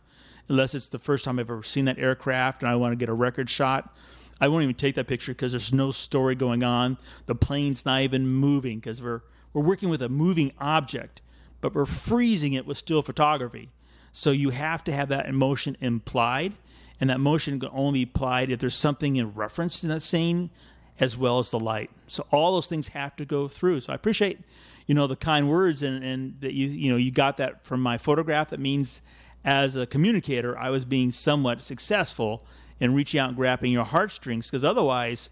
unless 0.48 0.74
it's 0.74 0.88
the 0.88 0.98
first 0.98 1.24
time 1.24 1.38
I've 1.38 1.50
ever 1.50 1.62
seen 1.62 1.86
that 1.86 1.98
aircraft 1.98 2.62
and 2.62 2.70
I 2.70 2.76
want 2.76 2.92
to 2.92 2.96
get 2.96 3.08
a 3.08 3.14
record 3.14 3.48
shot. 3.48 3.94
I 4.40 4.48
won't 4.48 4.64
even 4.64 4.74
take 4.74 4.96
that 4.96 5.06
picture 5.06 5.32
because 5.32 5.52
there's 5.52 5.72
no 5.72 5.90
story 5.90 6.34
going 6.34 6.64
on. 6.64 6.98
The 7.26 7.34
plane's 7.34 7.86
not 7.86 8.00
even 8.00 8.26
moving 8.26 8.78
because 8.78 9.00
we're 9.00 9.22
we're 9.52 9.62
working 9.62 9.88
with 9.88 10.02
a 10.02 10.08
moving 10.08 10.52
object, 10.58 11.22
but 11.60 11.74
we're 11.74 11.86
freezing 11.86 12.52
it 12.52 12.66
with 12.66 12.76
still 12.76 13.02
photography. 13.02 13.70
So 14.10 14.32
you 14.32 14.50
have 14.50 14.84
to 14.84 14.92
have 14.92 15.08
that 15.08 15.26
emotion 15.26 15.76
implied, 15.80 16.54
and 17.00 17.08
that 17.08 17.20
motion 17.20 17.58
can 17.60 17.70
only 17.72 18.04
be 18.04 18.10
applied 18.10 18.50
if 18.50 18.58
there's 18.58 18.74
something 18.74 19.16
in 19.16 19.32
reference 19.32 19.82
in 19.82 19.90
that 19.90 20.02
scene, 20.02 20.50
as 20.98 21.16
well 21.16 21.38
as 21.38 21.50
the 21.50 21.58
light. 21.58 21.90
So 22.08 22.26
all 22.30 22.52
those 22.52 22.66
things 22.66 22.88
have 22.88 23.16
to 23.16 23.24
go 23.24 23.48
through. 23.48 23.80
So 23.82 23.92
I 23.92 23.96
appreciate, 23.96 24.40
you 24.86 24.94
know, 24.94 25.06
the 25.06 25.16
kind 25.16 25.48
words 25.48 25.82
and, 25.82 26.04
and 26.04 26.40
that 26.40 26.52
you 26.52 26.68
you 26.68 26.90
know 26.90 26.96
you 26.96 27.12
got 27.12 27.36
that 27.36 27.64
from 27.64 27.80
my 27.80 27.96
photograph. 27.96 28.50
That 28.50 28.60
means 28.60 29.00
as 29.44 29.76
a 29.76 29.86
communicator, 29.86 30.58
I 30.58 30.70
was 30.70 30.84
being 30.84 31.12
somewhat 31.12 31.62
successful 31.62 32.42
in 32.80 32.94
reaching 32.94 33.20
out 33.20 33.28
and 33.28 33.36
grabbing 33.36 33.72
your 33.72 33.84
heartstrings 33.84 34.50
because 34.50 34.64
otherwise 34.64 35.30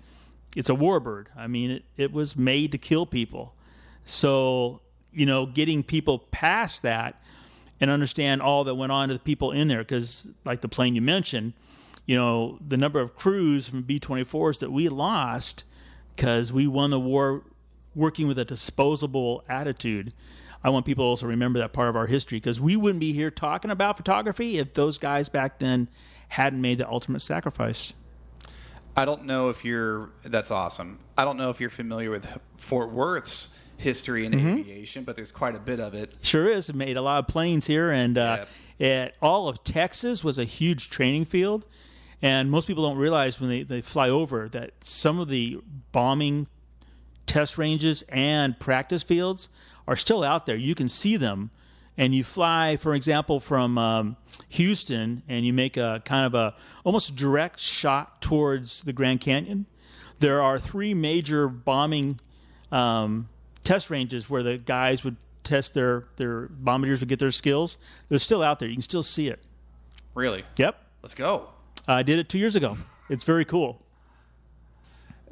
it's 0.54 0.71
a 0.71 0.75
warbird. 0.75 1.26
I 1.37 1.47
mean, 1.47 1.71
it, 1.71 1.85
it 1.97 2.12
was 2.12 2.37
made 2.37 2.73
to 2.73 2.78
kill 2.78 3.07
people. 3.07 3.54
So, 4.04 4.81
you 5.12 5.26
know, 5.26 5.47
getting 5.47 5.83
people 5.83 6.19
past 6.31 6.83
that 6.83 7.21
and 7.81 7.90
understand 7.90 8.42
all 8.42 8.64
that 8.64 8.75
went 8.75 8.92
on 8.92 9.09
to 9.09 9.14
the 9.14 9.21
people 9.21 9.50
in 9.50 9.69
there 9.69 9.78
because, 9.78 10.28
like 10.45 10.61
the 10.61 10.69
plane 10.69 10.95
you 10.95 11.02
mentioned, 11.02 11.54
you 12.07 12.16
know, 12.16 12.59
the 12.66 12.76
number 12.76 13.00
of 13.00 13.16
crews 13.16 13.69
from 13.69 13.83
B 13.83 13.99
24s 13.99 14.59
that 14.59 14.71
we 14.71 14.88
lost 14.88 15.64
because 16.14 16.52
we 16.52 16.66
won 16.66 16.90
the 16.90 17.00
war 17.00 17.42
working 17.95 18.26
with 18.26 18.38
a 18.38 18.45
disposable 18.45 19.45
attitude. 19.49 20.12
I 20.64 20.71
want 20.71 20.87
people 20.87 21.04
to 21.04 21.09
also 21.09 21.26
remember 21.26 21.59
that 21.59 21.73
part 21.73 21.88
of 21.88 21.97
our 21.97 22.07
history 22.07 22.37
because 22.38 22.61
we 22.61 22.76
wouldn't 22.76 23.00
be 23.00 23.12
here 23.12 23.31
talking 23.31 23.71
about 23.71 23.97
photography 23.97 24.59
if 24.59 24.75
those 24.75 24.99
guys 24.99 25.28
back 25.28 25.59
then 25.59 25.88
hadn't 26.28 26.61
made 26.61 26.78
the 26.78 26.88
ultimate 26.88 27.21
sacrifice. 27.21 27.95
I 28.97 29.04
don't 29.04 29.25
know 29.25 29.49
if 29.49 29.64
you're. 29.64 30.11
That's 30.25 30.50
awesome. 30.50 30.99
I 31.16 31.25
don't 31.25 31.37
know 31.37 31.50
if 31.50 31.61
you're 31.61 31.71
familiar 31.71 32.11
with 32.11 32.26
Fort 32.59 32.92
Worth's 32.92 33.59
history 33.78 34.26
in 34.26 34.33
mm-hmm. 34.33 34.59
aviation, 34.59 35.04
but 35.04 35.16
there's 35.16 35.33
quite 35.33 35.57
a 35.57 35.59
bit 35.59 35.81
of 35.81 35.95
it. 35.95 36.12
Sure 36.23 36.47
is. 36.47 36.69
It 36.69 36.76
made 36.76 36.97
a 36.97 37.02
lot 37.02 37.19
of 37.19 37.26
planes 37.26 37.66
here, 37.66 37.90
and 37.90 38.16
uh, 38.16 38.45
at 38.78 39.14
all 39.21 39.49
of 39.49 39.64
Texas 39.64 40.23
was 40.23 40.38
a 40.38 40.45
huge 40.45 40.90
training 40.90 41.25
field. 41.25 41.66
And 42.25 42.52
most 42.52 42.69
people 42.69 42.85
don't 42.85 42.99
realize 42.99 43.40
when 43.40 43.50
they, 43.50 43.62
they 43.64 43.81
fly 43.81 44.09
over 44.09 44.49
that 44.50 44.85
some 44.85 45.19
of 45.19 45.26
the 45.26 45.61
bombing 45.90 46.47
test 47.26 47.59
ranges 47.59 48.02
and 48.02 48.59
practice 48.61 49.02
fields 49.02 49.49
are 49.87 49.97
still 49.97 50.23
out 50.23 50.47
there. 50.47 50.57
You 50.57 50.75
can 50.75 50.89
see 50.89 51.17
them 51.17 51.51
and 51.97 52.15
you 52.15 52.25
fly, 52.25 52.77
for 52.77 52.95
example, 52.95 53.39
from 53.39 53.77
um, 53.77 54.17
Houston, 54.51 55.23
and 55.29 55.45
you 55.45 55.53
make 55.53 55.77
a 55.77 56.03
kind 56.05 56.25
of 56.25 56.35
a 56.35 56.55
almost 56.85 57.17
direct 57.17 57.61
shot 57.61 58.23
towards 58.23 58.83
the 58.85 58.93
Grand 58.93 59.21
Canyon, 59.21 59.67
there 60.19 60.41
are 60.41 60.59
three 60.59 60.95
major 60.95 61.49
bombing 61.49 62.19
um, 62.71 63.29
test 63.65 63.91
ranges 63.91 64.31
where 64.31 64.43
the 64.43 64.57
guys 64.57 65.05
would 65.05 65.17
test 65.45 65.75
their 65.75 66.05
their 66.17 66.49
bombardiers 66.49 67.01
would 67.01 67.09
get 67.09 67.19
their 67.19 67.31
skills. 67.31 67.77
They're 68.09 68.19
still 68.19 68.43
out 68.43 68.59
there. 68.59 68.69
You 68.69 68.77
can 68.77 68.83
still 68.83 69.03
see 69.03 69.29
it. 69.29 69.41
Really? 70.15 70.45
Yep. 70.57 70.77
Let's 71.03 71.15
go. 71.15 71.49
I 71.87 72.03
did 72.03 72.19
it 72.19 72.29
two 72.29 72.39
years 72.39 72.57
ago. 72.57 72.79
It's 73.09 73.25
very 73.25 73.45
cool. 73.45 73.85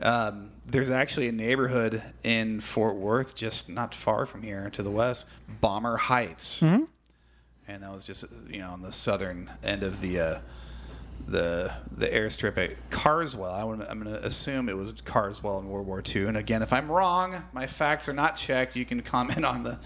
Um, 0.00 0.50
there's 0.66 0.90
actually 0.90 1.28
a 1.28 1.32
neighborhood 1.32 2.02
in 2.24 2.60
Fort 2.60 2.96
Worth, 2.96 3.34
just 3.34 3.68
not 3.68 3.94
far 3.94 4.24
from 4.24 4.42
here 4.42 4.70
to 4.70 4.82
the 4.82 4.90
west, 4.90 5.28
Bomber 5.60 5.96
Heights, 5.96 6.60
mm-hmm. 6.60 6.84
and 7.68 7.82
that 7.82 7.92
was 7.92 8.04
just 8.04 8.24
you 8.48 8.58
know 8.58 8.70
on 8.70 8.82
the 8.82 8.92
southern 8.92 9.50
end 9.62 9.82
of 9.82 10.00
the 10.00 10.20
uh, 10.20 10.38
the 11.26 11.72
the 11.96 12.08
airstrip 12.08 12.56
at 12.56 12.90
Carswell. 12.90 13.52
I 13.52 13.60
am 13.90 14.02
going 14.02 14.04
to 14.04 14.24
assume 14.24 14.68
it 14.68 14.76
was 14.76 14.92
Carswell 15.04 15.58
in 15.58 15.68
World 15.68 15.86
War 15.86 16.02
II. 16.06 16.26
And 16.26 16.36
again, 16.36 16.62
if 16.62 16.72
I'm 16.72 16.90
wrong, 16.90 17.42
my 17.52 17.66
facts 17.66 18.08
are 18.08 18.12
not 18.14 18.36
checked. 18.36 18.76
You 18.76 18.86
can 18.86 19.02
comment 19.02 19.44
on 19.44 19.62
the 19.62 19.78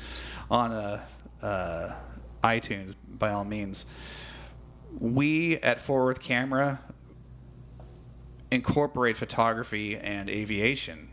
on 0.50 0.72
uh, 0.72 1.04
uh, 1.42 1.92
iTunes 2.42 2.94
by 3.18 3.32
all 3.32 3.44
means. 3.44 3.86
We 4.98 5.56
at 5.58 5.80
Fort 5.80 6.04
Worth 6.04 6.20
Camera 6.20 6.80
incorporate 8.54 9.16
photography 9.16 9.96
and 9.96 10.30
aviation. 10.30 11.08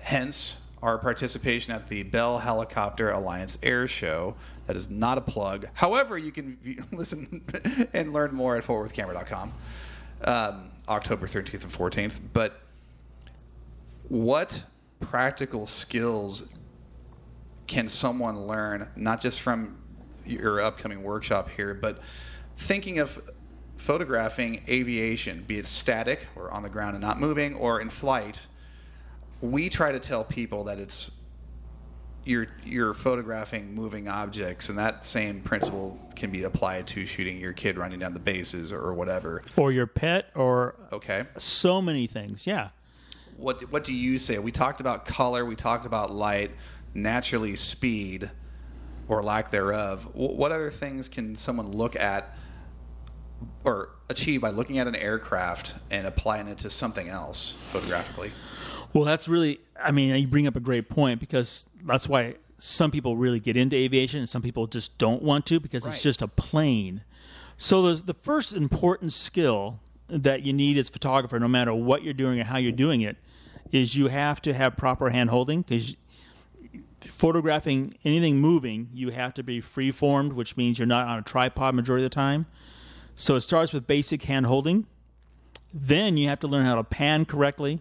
Hence, 0.00 0.70
our 0.82 0.98
participation 0.98 1.72
at 1.72 1.88
the 1.88 2.02
Bell 2.02 2.38
Helicopter 2.38 3.10
Alliance 3.10 3.58
Air 3.62 3.88
Show. 3.88 4.36
That 4.66 4.76
is 4.76 4.90
not 4.90 5.18
a 5.18 5.20
plug. 5.20 5.66
However, 5.74 6.16
you 6.16 6.30
can 6.30 6.56
view, 6.56 6.84
listen 6.92 7.42
and 7.92 8.12
learn 8.12 8.34
more 8.34 8.56
at 8.56 8.64
fortworthcamera.com, 8.64 9.52
um, 10.24 10.70
October 10.88 11.26
13th 11.26 11.64
and 11.64 11.72
14th. 11.72 12.18
But 12.32 12.60
what 14.08 14.62
practical 15.00 15.66
skills 15.66 16.58
can 17.66 17.88
someone 17.88 18.46
learn, 18.46 18.88
not 18.94 19.20
just 19.20 19.40
from 19.40 19.78
your 20.26 20.60
upcoming 20.60 21.02
workshop 21.02 21.48
here, 21.50 21.74
but 21.74 22.00
thinking 22.58 22.98
of 22.98 23.22
photographing 23.84 24.62
aviation, 24.66 25.44
be 25.46 25.58
it 25.58 25.68
static 25.68 26.26
or 26.36 26.50
on 26.50 26.62
the 26.62 26.70
ground 26.70 26.96
and 26.96 27.02
not 27.02 27.20
moving, 27.20 27.54
or 27.54 27.82
in 27.82 27.90
flight, 27.90 28.40
we 29.42 29.68
try 29.68 29.92
to 29.92 30.00
tell 30.00 30.24
people 30.24 30.64
that 30.64 30.78
it's 30.78 31.20
you're 32.24 32.46
you're 32.64 32.94
photographing 32.94 33.74
moving 33.74 34.08
objects, 34.08 34.70
and 34.70 34.78
that 34.78 35.04
same 35.04 35.42
principle 35.42 35.98
can 36.16 36.30
be 36.30 36.44
applied 36.44 36.86
to 36.86 37.04
shooting 37.04 37.38
your 37.38 37.52
kid 37.52 37.76
running 37.76 37.98
down 37.98 38.14
the 38.14 38.20
bases 38.20 38.72
or 38.72 38.94
whatever, 38.94 39.42
or 39.56 39.70
your 39.70 39.86
pet, 39.86 40.30
or 40.34 40.76
okay, 40.90 41.26
so 41.36 41.82
many 41.82 42.06
things. 42.06 42.46
Yeah. 42.46 42.70
What 43.36 43.70
what 43.70 43.84
do 43.84 43.92
you 43.92 44.18
say? 44.18 44.38
We 44.38 44.50
talked 44.50 44.80
about 44.80 45.04
color. 45.04 45.44
We 45.44 45.56
talked 45.56 45.84
about 45.84 46.10
light. 46.10 46.52
Naturally, 46.94 47.56
speed 47.56 48.30
or 49.08 49.22
lack 49.22 49.50
thereof. 49.50 50.08
What 50.14 50.52
other 50.52 50.70
things 50.70 51.08
can 51.08 51.36
someone 51.36 51.72
look 51.72 51.96
at 51.96 52.38
or 53.64 53.90
achieve 54.08 54.42
by 54.42 54.50
looking 54.50 54.78
at 54.78 54.86
an 54.86 54.94
aircraft 54.94 55.74
and 55.90 56.06
applying 56.06 56.48
it 56.48 56.58
to 56.58 56.70
something 56.70 57.08
else 57.08 57.58
photographically? 57.70 58.32
Well, 58.92 59.04
that's 59.04 59.26
really, 59.26 59.60
I 59.82 59.90
mean, 59.90 60.14
you 60.14 60.26
bring 60.26 60.46
up 60.46 60.56
a 60.56 60.60
great 60.60 60.88
point 60.88 61.18
because 61.18 61.66
that's 61.84 62.08
why 62.08 62.36
some 62.58 62.90
people 62.90 63.16
really 63.16 63.40
get 63.40 63.56
into 63.56 63.76
aviation 63.76 64.20
and 64.20 64.28
some 64.28 64.42
people 64.42 64.66
just 64.66 64.96
don't 64.98 65.22
want 65.22 65.46
to 65.46 65.58
because 65.58 65.84
right. 65.84 65.94
it's 65.94 66.02
just 66.02 66.22
a 66.22 66.28
plane. 66.28 67.02
So, 67.56 67.82
the, 67.82 68.02
the 68.02 68.14
first 68.14 68.52
important 68.52 69.12
skill 69.12 69.80
that 70.08 70.42
you 70.42 70.52
need 70.52 70.76
as 70.78 70.88
a 70.88 70.92
photographer, 70.92 71.38
no 71.40 71.48
matter 71.48 71.74
what 71.74 72.02
you're 72.02 72.14
doing 72.14 72.40
or 72.40 72.44
how 72.44 72.58
you're 72.58 72.72
doing 72.72 73.00
it, 73.00 73.16
is 73.72 73.96
you 73.96 74.08
have 74.08 74.40
to 74.42 74.54
have 74.54 74.76
proper 74.76 75.10
hand 75.10 75.30
holding 75.30 75.62
because 75.62 75.96
photographing 77.00 77.94
anything 78.04 78.38
moving, 78.38 78.88
you 78.92 79.10
have 79.10 79.34
to 79.34 79.42
be 79.42 79.60
free 79.60 79.90
formed, 79.90 80.32
which 80.32 80.56
means 80.56 80.78
you're 80.78 80.86
not 80.86 81.08
on 81.08 81.18
a 81.18 81.22
tripod 81.22 81.74
majority 81.74 82.04
of 82.04 82.10
the 82.10 82.14
time. 82.14 82.46
So 83.14 83.36
it 83.36 83.42
starts 83.42 83.72
with 83.72 83.86
basic 83.86 84.24
hand 84.24 84.46
holding. 84.46 84.86
Then 85.72 86.16
you 86.16 86.28
have 86.28 86.40
to 86.40 86.48
learn 86.48 86.66
how 86.66 86.74
to 86.74 86.84
pan 86.84 87.24
correctly. 87.24 87.80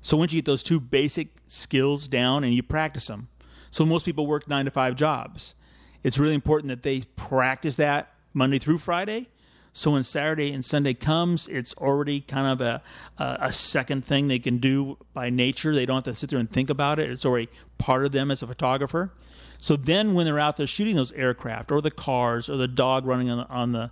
So 0.00 0.16
once 0.16 0.32
you 0.32 0.40
get 0.40 0.46
those 0.46 0.62
two 0.62 0.80
basic 0.80 1.28
skills 1.46 2.08
down 2.08 2.44
and 2.44 2.54
you 2.54 2.62
practice 2.62 3.06
them. 3.06 3.28
So 3.70 3.84
most 3.84 4.04
people 4.04 4.26
work 4.26 4.48
nine 4.48 4.64
to 4.64 4.70
five 4.70 4.96
jobs. 4.96 5.54
It's 6.02 6.18
really 6.18 6.34
important 6.34 6.68
that 6.68 6.82
they 6.82 7.02
practice 7.16 7.76
that 7.76 8.12
Monday 8.32 8.58
through 8.58 8.78
Friday. 8.78 9.28
So 9.72 9.92
when 9.92 10.02
Saturday 10.02 10.52
and 10.52 10.64
Sunday 10.64 10.94
comes, 10.94 11.46
it's 11.48 11.74
already 11.74 12.20
kind 12.20 12.46
of 12.46 12.60
a, 12.60 12.82
a, 13.18 13.38
a 13.42 13.52
second 13.52 14.04
thing 14.04 14.28
they 14.28 14.38
can 14.38 14.58
do 14.58 14.98
by 15.14 15.30
nature. 15.30 15.74
They 15.74 15.86
don't 15.86 15.96
have 15.96 16.04
to 16.04 16.14
sit 16.14 16.30
there 16.30 16.38
and 16.38 16.50
think 16.50 16.70
about 16.70 16.98
it. 16.98 17.10
It's 17.10 17.24
already 17.24 17.48
part 17.78 18.04
of 18.04 18.12
them 18.12 18.30
as 18.30 18.42
a 18.42 18.46
photographer. 18.46 19.12
So 19.58 19.76
then 19.76 20.14
when 20.14 20.26
they're 20.26 20.40
out 20.40 20.56
there 20.56 20.66
shooting 20.66 20.96
those 20.96 21.12
aircraft 21.12 21.70
or 21.70 21.80
the 21.80 21.90
cars 21.90 22.48
or 22.50 22.56
the 22.56 22.68
dog 22.68 23.06
running 23.06 23.30
on 23.30 23.38
the, 23.38 23.48
on 23.48 23.72
the 23.72 23.90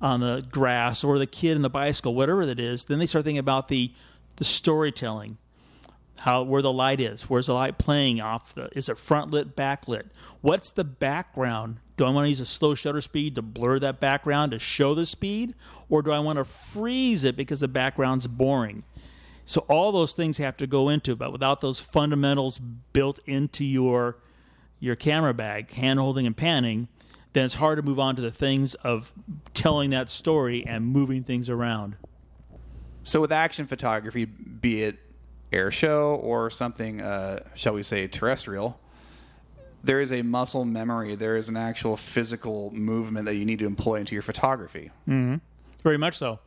on 0.00 0.20
the 0.20 0.46
grass 0.50 1.02
or 1.02 1.18
the 1.18 1.26
kid 1.26 1.56
in 1.56 1.62
the 1.62 1.70
bicycle, 1.70 2.14
whatever 2.14 2.42
it 2.42 2.60
is, 2.60 2.84
then 2.84 3.00
they 3.00 3.06
start 3.06 3.24
thinking 3.24 3.38
about 3.38 3.66
the 3.68 3.90
the 4.36 4.44
storytelling, 4.44 5.38
how 6.20 6.44
where 6.44 6.62
the 6.62 6.72
light 6.72 7.00
is, 7.00 7.22
where's 7.22 7.46
the 7.46 7.54
light 7.54 7.78
playing 7.78 8.20
off 8.20 8.54
the 8.54 8.68
is 8.76 8.88
it 8.88 8.96
front 8.96 9.32
lit, 9.32 9.56
back 9.56 9.88
lit? 9.88 10.06
What's 10.40 10.70
the 10.70 10.84
background 10.84 11.78
Do 11.98 12.04
I 12.04 12.10
want 12.10 12.26
to 12.26 12.30
use 12.30 12.40
a 12.40 12.46
slow 12.46 12.76
shutter 12.76 13.00
speed 13.00 13.34
to 13.34 13.42
blur 13.42 13.80
that 13.80 13.98
background 13.98 14.52
to 14.52 14.60
show 14.60 14.94
the 14.94 15.04
speed? 15.04 15.54
Or 15.90 16.00
do 16.00 16.12
I 16.12 16.20
want 16.20 16.38
to 16.38 16.44
freeze 16.44 17.24
it 17.24 17.36
because 17.36 17.58
the 17.58 17.66
background's 17.66 18.28
boring? 18.28 18.84
So 19.44 19.62
all 19.68 19.90
those 19.90 20.12
things 20.12 20.38
have 20.38 20.56
to 20.58 20.68
go 20.68 20.88
into, 20.88 21.12
it, 21.12 21.18
but 21.18 21.32
without 21.32 21.60
those 21.60 21.80
fundamentals 21.80 22.58
built 22.58 23.18
into 23.26 23.64
your 23.64 24.16
your 24.78 24.94
camera 24.94 25.34
bag, 25.34 25.72
hand 25.72 25.98
holding 25.98 26.24
and 26.24 26.36
panning, 26.36 26.86
then 27.32 27.44
it's 27.44 27.56
hard 27.56 27.78
to 27.78 27.82
move 27.82 27.98
on 27.98 28.14
to 28.14 28.22
the 28.22 28.30
things 28.30 28.74
of 28.76 29.12
telling 29.52 29.90
that 29.90 30.08
story 30.08 30.64
and 30.64 30.86
moving 30.86 31.24
things 31.24 31.50
around. 31.50 31.96
So 33.02 33.20
with 33.20 33.32
action 33.32 33.66
photography, 33.66 34.24
be 34.24 34.84
it 34.84 34.98
air 35.52 35.72
show 35.72 36.14
or 36.22 36.48
something, 36.48 37.00
uh, 37.00 37.40
shall 37.56 37.74
we 37.74 37.82
say, 37.82 38.06
terrestrial, 38.06 38.78
there 39.88 40.02
is 40.02 40.12
a 40.12 40.20
muscle 40.20 40.66
memory. 40.66 41.14
There 41.14 41.34
is 41.38 41.48
an 41.48 41.56
actual 41.56 41.96
physical 41.96 42.70
movement 42.74 43.24
that 43.24 43.36
you 43.36 43.46
need 43.46 43.58
to 43.60 43.66
employ 43.66 44.00
into 44.00 44.14
your 44.14 44.20
photography. 44.20 44.90
Mm-hmm. 45.08 45.36
Very 45.82 45.96
much 45.96 46.18
so. 46.18 46.40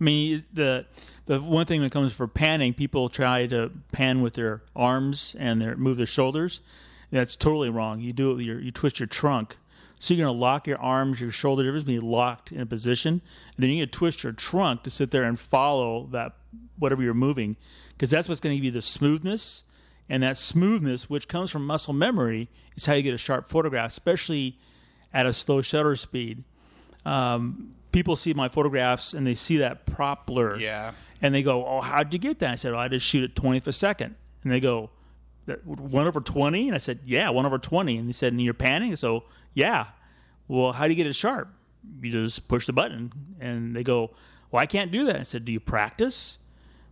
I 0.00 0.04
mean, 0.04 0.44
the 0.50 0.86
the 1.26 1.38
one 1.38 1.66
thing 1.66 1.82
that 1.82 1.92
comes 1.92 2.14
for 2.14 2.26
panning, 2.26 2.72
people 2.72 3.10
try 3.10 3.46
to 3.48 3.70
pan 3.92 4.22
with 4.22 4.32
their 4.32 4.62
arms 4.74 5.36
and 5.38 5.60
their 5.60 5.76
move 5.76 5.98
their 5.98 6.06
shoulders. 6.06 6.62
That's 7.10 7.36
totally 7.36 7.68
wrong. 7.68 8.00
You 8.00 8.14
do 8.14 8.38
it. 8.38 8.42
Your, 8.42 8.58
you 8.58 8.70
twist 8.70 8.98
your 8.98 9.08
trunk, 9.08 9.58
so 9.98 10.14
you're 10.14 10.24
going 10.24 10.34
to 10.34 10.40
lock 10.40 10.66
your 10.66 10.80
arms, 10.80 11.20
your 11.20 11.30
shoulders, 11.30 11.66
everything's 11.66 12.00
be 12.00 12.06
locked 12.06 12.50
in 12.50 12.62
a 12.62 12.66
position, 12.66 13.20
and 13.20 13.62
then 13.62 13.68
you 13.68 13.76
need 13.76 13.92
to 13.92 13.98
twist 13.98 14.24
your 14.24 14.32
trunk 14.32 14.84
to 14.84 14.90
sit 14.90 15.10
there 15.10 15.24
and 15.24 15.38
follow 15.38 16.08
that 16.12 16.32
whatever 16.78 17.02
you're 17.02 17.12
moving, 17.12 17.56
because 17.90 18.08
that's 18.08 18.26
what's 18.26 18.40
going 18.40 18.54
to 18.54 18.56
give 18.56 18.64
you 18.64 18.70
the 18.70 18.80
smoothness, 18.80 19.64
and 20.08 20.22
that 20.22 20.38
smoothness, 20.38 21.08
which 21.10 21.28
comes 21.28 21.50
from 21.50 21.66
muscle 21.66 21.94
memory, 21.94 22.48
is 22.76 22.86
how 22.86 22.94
you 22.94 23.02
get 23.02 23.14
a 23.14 23.18
sharp 23.18 23.48
photograph, 23.48 23.90
especially 23.90 24.58
at 25.12 25.26
a 25.26 25.32
slow 25.32 25.62
shutter 25.62 25.96
speed 25.96 26.44
um, 27.04 27.72
people 27.92 28.16
see 28.16 28.34
my 28.34 28.48
photographs 28.48 29.14
and 29.14 29.26
they 29.26 29.34
see 29.34 29.58
that 29.58 29.86
prop 29.86 30.26
blur. 30.26 30.56
Yeah. 30.58 30.92
And 31.22 31.34
they 31.34 31.42
go, 31.42 31.64
Oh, 31.64 31.80
how'd 31.80 32.12
you 32.12 32.18
get 32.18 32.40
that? 32.40 32.50
I 32.50 32.54
said, 32.56 32.72
well, 32.72 32.80
I 32.80 32.88
just 32.88 33.06
shoot 33.06 33.24
at 33.24 33.34
20th 33.36 33.66
a 33.68 33.72
second. 33.72 34.16
And 34.42 34.52
they 34.52 34.60
go, 34.60 34.90
"That- 35.46 35.64
One 35.64 36.06
over 36.06 36.20
20? 36.20 36.68
And 36.68 36.74
I 36.74 36.78
said, 36.78 36.98
Yeah, 37.04 37.30
one 37.30 37.46
over 37.46 37.58
20. 37.58 37.96
And 37.96 38.08
they 38.08 38.12
said, 38.12 38.32
And 38.32 38.42
you're 38.42 38.54
panning? 38.54 38.96
So, 38.96 39.24
yeah. 39.54 39.86
Well, 40.48 40.72
how 40.72 40.84
do 40.84 40.90
you 40.90 40.96
get 40.96 41.06
it 41.06 41.14
sharp? 41.14 41.48
You 42.02 42.10
just 42.10 42.48
push 42.48 42.66
the 42.66 42.72
button. 42.72 43.12
And 43.40 43.74
they 43.74 43.84
go, 43.84 44.10
Well, 44.50 44.60
I 44.60 44.66
can't 44.66 44.90
do 44.90 45.06
that. 45.06 45.16
I 45.16 45.22
said, 45.22 45.44
Do 45.44 45.52
you 45.52 45.60
practice? 45.60 46.38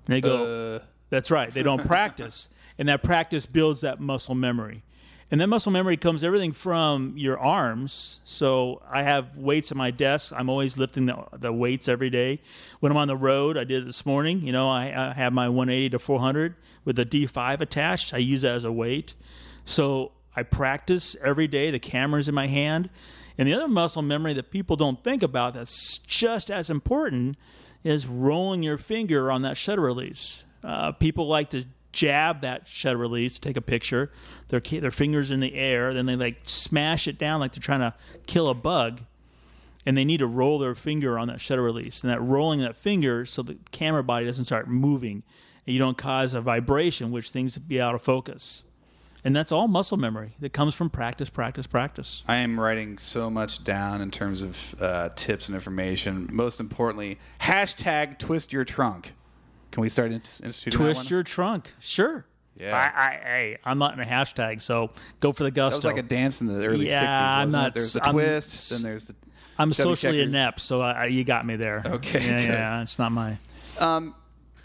And 0.07 0.15
they 0.15 0.21
go, 0.21 0.77
Uh, 0.77 0.85
that's 1.15 1.31
right. 1.31 1.53
They 1.53 1.63
don't 1.63 1.85
practice. 1.87 2.49
And 2.77 2.89
that 2.89 3.05
practice 3.05 3.47
builds 3.47 3.83
that 3.83 4.01
muscle 4.01 4.35
memory. 4.35 4.83
And 5.31 5.41
that 5.41 5.47
muscle 5.47 5.71
memory 5.71 5.97
comes 5.97 6.25
everything 6.25 6.51
from 6.51 7.15
your 7.17 7.39
arms. 7.39 8.21
So 8.25 8.83
I 8.91 9.05
have 9.05 9.37
weights 9.37 9.71
at 9.71 9.77
my 9.77 9.93
desk. 9.93 10.33
I'm 10.37 10.49
always 10.49 10.77
lifting 10.77 11.07
the, 11.07 11.25
the 11.33 11.53
weights 11.53 11.89
every 11.89 12.11
day. 12.11 12.41
When 12.81 12.91
I'm 12.91 12.99
on 12.99 13.07
the 13.07 13.17
road, 13.17 13.57
I 13.57 13.63
did 13.63 13.85
it 13.85 13.87
this 13.87 14.05
morning. 14.05 14.41
You 14.41 14.53
know, 14.53 14.69
I, 14.69 14.87
I 14.87 15.13
have 15.13 15.33
my 15.33 15.49
180 15.49 15.91
to 15.91 15.99
400 16.01 16.57
with 16.85 16.97
the 16.97 17.07
D5 17.07 17.61
attached. 17.61 18.13
I 18.13 18.19
use 18.19 18.43
that 18.43 18.55
as 18.55 18.65
a 18.65 18.73
weight. 18.73 19.15
So 19.65 20.11
I 20.35 20.43
practice 20.43 21.17
every 21.23 21.47
day. 21.47 21.71
The 21.71 21.79
camera's 21.79 22.29
in 22.29 22.35
my 22.35 22.49
hand. 22.49 22.91
And 23.39 23.49
the 23.49 23.55
other 23.55 23.69
muscle 23.69 24.03
memory 24.03 24.35
that 24.35 24.51
people 24.51 24.77
don't 24.77 25.03
think 25.03 25.23
about 25.23 25.55
that's 25.55 25.99
just 25.99 26.51
as 26.51 26.71
important 26.71 27.37
is 27.83 28.07
rolling 28.07 28.63
your 28.63 28.79
finger 28.79 29.31
on 29.31 29.43
that 29.43 29.57
shutter 29.57 29.83
release. 29.83 30.45
Uh, 30.65 30.93
people 30.93 31.29
like 31.29 31.51
to 31.51 31.65
jab 31.93 32.41
that 32.41 32.67
shutter 32.67 32.97
release, 32.97 33.39
take 33.39 33.57
a 33.57 33.63
picture, 33.63 34.11
their 34.49 34.61
their 34.61 34.91
fingers 34.91 35.31
in 35.31 35.41
the 35.41 35.55
air, 35.55 35.95
then 35.95 36.07
they 36.07 36.17
like 36.17 36.41
smash 36.43 37.07
it 37.07 37.19
down 37.19 37.41
like 37.41 37.53
they're 37.53 37.63
trying 37.63 37.81
to 37.81 37.95
kill 38.27 38.49
a 38.49 38.55
bug, 38.55 39.03
and 39.87 39.97
they 39.97 40.05
need 40.05 40.19
to 40.19 40.27
roll 40.27 40.59
their 40.59 40.75
finger 40.75 41.19
on 41.19 41.29
that 41.29 41.41
shutter 41.41 41.63
release, 41.63 42.03
and 42.03 42.11
that 42.11 42.21
rolling 42.21 42.61
that 42.61 42.75
finger 42.75 43.25
so 43.25 43.43
the 43.43 43.57
camera 43.71 44.03
body 44.03 44.25
doesn't 44.27 44.47
start 44.47 44.69
moving, 44.69 45.23
and 45.67 45.75
you 45.75 45.79
don't 45.79 45.99
cause 45.99 46.35
a 46.35 46.41
vibration, 46.41 47.11
which 47.13 47.31
things 47.31 47.57
be 47.59 47.81
out 47.81 47.95
of 47.95 48.03
focus. 48.03 48.65
And 49.27 49.35
that's 49.35 49.53
all 49.53 49.69
muscle 49.69 49.97
memory 49.97 50.33
that 50.41 50.53
comes 50.53 50.75
from 50.75 50.91
practice, 50.91 51.31
practice, 51.31 51.67
practice. 51.67 52.23
I 52.29 52.37
am 52.37 52.61
writing 52.61 52.99
so 52.99 53.31
much 53.31 53.65
down 53.65 54.03
in 54.03 54.11
terms 54.11 54.43
of 54.43 54.75
uh, 54.79 55.09
tips 55.17 55.49
and 55.49 55.55
information. 55.55 56.29
Most 56.31 56.61
importantly, 56.61 57.19
hashtag 57.41 58.19
twist 58.19 58.53
your 58.53 58.67
trunk. 58.67 59.15
Can 59.75 59.81
we 59.81 59.89
start 59.89 60.13
in- 60.13 60.23
instituting 60.45 60.71
that 60.87 60.95
Twist 60.95 61.11
your 61.11 61.25
trunk, 61.25 61.73
sure. 61.81 62.25
Yeah. 62.57 62.77
I, 62.77 62.81
I, 63.07 63.11
hey, 63.25 63.59
I'm 63.65 63.79
not 63.79 63.93
in 63.95 63.99
a 64.01 64.05
hashtag, 64.07 64.61
so 64.61 64.91
go 65.19 65.33
for 65.33 65.43
the 65.43 65.51
gusto. 65.51 65.81
That 65.81 65.89
was 65.89 65.97
like 65.97 66.05
a 66.05 66.09
dance 66.09 66.41
in 66.41 66.47
the 66.47 66.65
early 66.65 66.89
Yeah, 66.89 67.03
60s. 67.05 67.35
I'm 67.37 67.47
wasn't 67.49 67.67
it? 67.67 67.75
There's 67.75 67.93
the 67.95 68.05
I'm- 68.05 68.13
twist, 68.13 68.71
then 68.71 68.83
there's 68.83 69.05
the. 69.05 69.17
I'm 69.59 69.73
socially 69.73 70.19
checkers. 70.19 70.33
inept, 70.33 70.61
so 70.61 70.81
I, 70.81 70.93
I- 70.93 71.05
you 71.07 71.25
got 71.25 71.45
me 71.45 71.57
there. 71.57 71.83
Okay, 71.85 72.25
Yeah, 72.25 72.41
yeah, 72.41 72.83
it's 72.83 73.01
not 73.01 73.11
my. 73.11 73.37
Um, 73.81 74.15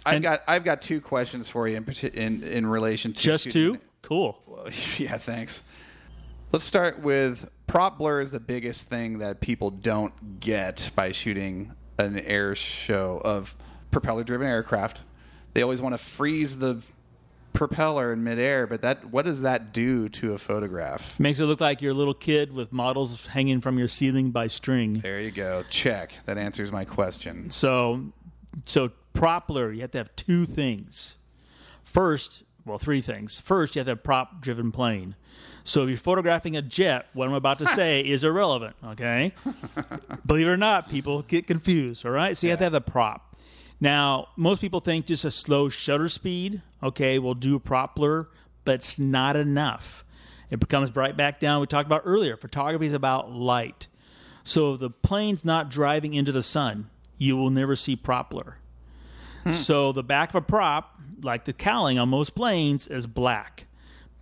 I've 0.06 0.16
And- 0.18 0.24
got 0.24 0.44
I've 0.48 0.64
got 0.64 0.84
two 0.84 1.02
questions 1.02 1.50
for 1.50 1.68
you 1.68 1.78
in 1.78 1.86
in, 2.14 2.44
in 2.44 2.66
relation 2.68 3.14
to 3.14 3.20
Just 3.22 3.46
shooting- 3.46 3.78
two? 3.78 3.82
Cool. 4.04 4.40
yeah, 5.00 5.18
thanks. 5.18 5.64
Let's 6.52 6.66
start 6.66 7.00
with 7.00 7.50
prop 7.66 7.98
blur 7.98 8.22
is 8.22 8.30
the 8.30 8.40
biggest 8.40 8.88
thing 8.88 9.18
that 9.20 9.42
people 9.42 9.72
don't 9.72 10.40
get 10.40 10.92
by 10.96 11.12
shooting 11.12 11.72
an 11.98 12.20
air 12.20 12.54
show 12.54 13.20
of 13.26 13.56
propeller 13.92 14.24
driven 14.24 14.48
aircraft. 14.48 15.02
They 15.54 15.62
always 15.62 15.82
want 15.82 15.94
to 15.94 15.98
freeze 15.98 16.60
the 16.60 16.82
propeller 17.54 18.14
in 18.14 18.24
midair, 18.24 18.68
but 18.68 18.82
that 18.82 19.06
what 19.12 19.26
does 19.26 19.42
that 19.42 19.74
do 19.74 20.08
to 20.10 20.34
a 20.34 20.38
photograph? 20.38 21.20
Makes 21.20 21.40
it 21.40 21.46
look 21.46 21.60
like 21.62 21.82
you're 21.82 21.92
a 21.92 21.96
little 21.96 22.14
kid 22.14 22.54
with 22.54 22.72
models 22.72 23.28
hanging 23.28 23.62
from 23.62 23.78
your 23.78 23.88
ceiling 23.88 24.32
by 24.32 24.48
string. 24.48 25.00
There 25.00 25.20
you 25.20 25.32
go. 25.32 25.64
Check. 25.70 26.14
That 26.26 26.38
answers 26.38 26.72
my 26.72 26.86
question. 26.86 27.50
So, 27.50 28.12
so 28.66 28.92
propeller, 29.14 29.72
you 29.72 29.82
have 29.82 29.92
to 29.92 29.98
have 29.98 30.16
two 30.16 30.46
things. 30.46 31.16
First, 31.84 32.44
well, 32.66 32.78
three 32.78 33.02
things. 33.02 33.40
First, 33.40 33.76
you 33.76 33.80
have 33.80 33.88
to 33.88 33.92
have 33.92 34.00
a 34.00 34.02
prop 34.02 34.42
driven 34.42 34.72
plane. 34.72 35.16
So 35.64 35.84
if 35.84 35.90
you're 35.90 35.98
photographing 35.98 36.56
a 36.56 36.62
jet, 36.62 37.08
what 37.14 37.28
I'm 37.28 37.34
about 37.34 37.60
to 37.60 37.68
say 37.68 38.02
is 38.02 38.24
irrelevant, 38.24 38.76
okay? 38.86 39.34
Believe 40.26 40.48
it 40.48 40.50
or 40.50 40.58
not, 40.58 40.90
people 40.90 41.22
get 41.24 41.48
confused, 41.48 42.06
all 42.06 42.12
right? 42.12 42.38
So 42.38 42.48
you 42.48 42.52
have 42.52 42.60
to 42.60 42.66
have 42.66 42.74
the 42.74 42.82
prop. 42.82 43.29
Now, 43.82 44.30
most 44.36 44.62
people 44.62 44.80
think 44.80 45.06
just 45.06 45.26
a 45.26 45.32
slow 45.32 45.70
shutter 45.70 46.10
speed, 46.10 46.62
okay, 46.84 47.18
will 47.20 47.36
do 47.36 47.60
prop 47.60 47.96
blur, 47.96 48.28
but 48.66 48.76
it's 48.76 49.00
not 49.00 49.36
enough. 49.36 50.04
It 50.50 50.60
becomes 50.60 50.96
right 50.96 51.16
back 51.16 51.40
down. 51.40 51.62
We 51.62 51.68
talked 51.68 51.86
about 51.88 52.02
earlier. 52.06 52.36
Photography 52.36 52.88
is 52.88 52.94
about 52.94 53.32
light. 53.32 53.88
So 54.44 54.74
if 54.74 54.80
the 54.80 54.90
plane's 54.90 55.46
not 55.46 55.70
driving 55.70 56.14
into 56.14 56.32
the 56.32 56.44
sun, 56.44 56.90
you 57.18 57.38
will 57.38 57.52
never 57.52 57.76
see 57.76 57.96
prop 57.96 58.32
blur. 58.32 58.56
Hmm. 59.44 59.52
So 59.52 59.92
the 59.92 60.04
back 60.04 60.30
of 60.30 60.36
a 60.36 60.42
prop, 60.42 61.00
like 61.22 61.46
the 61.46 61.54
cowling 61.54 62.00
on 62.00 62.10
most 62.10 62.36
planes, 62.36 62.88
is 62.88 63.08
black. 63.08 63.68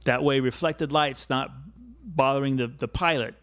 That 0.03 0.23
way, 0.23 0.39
reflected 0.39 0.91
light's 0.91 1.29
not 1.29 1.51
bothering 2.03 2.57
the, 2.57 2.67
the 2.67 2.87
pilot. 2.87 3.35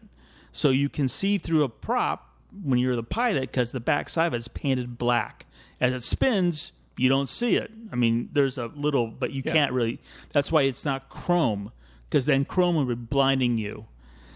So 0.51 0.69
you 0.69 0.89
can 0.89 1.07
see 1.07 1.37
through 1.37 1.63
a 1.63 1.69
prop 1.69 2.37
when 2.63 2.79
you're 2.79 2.95
the 2.95 3.03
pilot 3.03 3.41
because 3.41 3.71
the 3.71 3.79
back 3.79 4.07
side 4.07 4.27
of 4.27 4.33
it's 4.33 4.47
painted 4.47 4.97
black. 4.97 5.45
As 5.81 5.93
it 5.93 6.03
spins, 6.03 6.71
you 6.97 7.09
don't 7.09 7.29
see 7.29 7.55
it. 7.55 7.71
I 7.91 7.95
mean, 7.95 8.29
there's 8.31 8.57
a 8.57 8.67
little, 8.67 9.07
but 9.07 9.31
you 9.31 9.43
can't 9.43 9.71
really. 9.71 9.99
That's 10.31 10.51
why 10.51 10.63
it's 10.63 10.85
not 10.85 11.09
chrome 11.09 11.71
because 12.09 12.25
then 12.25 12.45
chrome 12.45 12.75
would 12.75 12.87
be 12.87 12.95
blinding 12.95 13.57
you. 13.57 13.87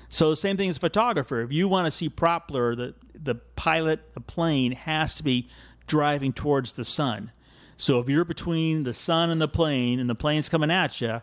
So 0.09 0.31
the 0.31 0.35
same 0.35 0.57
thing 0.57 0.69
as 0.69 0.77
a 0.77 0.81
photographer. 0.81 1.41
If 1.41 1.53
you 1.53 1.67
want 1.67 1.85
to 1.85 1.91
see 1.91 2.09
prop 2.09 2.47
blur, 2.47 2.75
the 2.75 2.95
the 3.13 3.35
pilot, 3.35 4.13
the 4.13 4.21
plane 4.21 4.71
has 4.71 5.15
to 5.15 5.23
be 5.23 5.49
driving 5.87 6.33
towards 6.33 6.73
the 6.73 6.85
sun. 6.85 7.31
So 7.77 7.99
if 7.99 8.09
you're 8.09 8.25
between 8.25 8.83
the 8.83 8.93
sun 8.93 9.29
and 9.29 9.41
the 9.41 9.47
plane, 9.47 9.99
and 9.99 10.09
the 10.09 10.15
plane's 10.15 10.49
coming 10.49 10.71
at 10.71 10.99
you, 10.99 11.21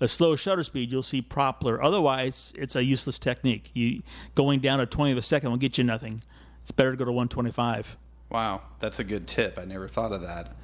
a 0.00 0.08
slow 0.08 0.36
shutter 0.36 0.62
speed, 0.62 0.92
you'll 0.92 1.02
see 1.02 1.22
prop 1.22 1.60
blur. 1.60 1.80
Otherwise, 1.80 2.52
it's 2.56 2.76
a 2.76 2.84
useless 2.84 3.18
technique. 3.18 3.70
You 3.72 4.02
going 4.34 4.60
down 4.60 4.78
to 4.78 4.86
20 4.86 5.12
of 5.12 5.18
a 5.18 5.22
second 5.22 5.50
will 5.50 5.56
get 5.56 5.78
you 5.78 5.84
nothing. 5.84 6.22
It's 6.62 6.70
better 6.70 6.90
to 6.90 6.96
go 6.96 7.04
to 7.04 7.12
125. 7.12 7.96
Wow, 8.30 8.62
that's 8.80 8.98
a 8.98 9.04
good 9.04 9.26
tip. 9.28 9.58
I 9.58 9.64
never 9.64 9.88
thought 9.88 10.12
of 10.12 10.22
that. 10.22 10.54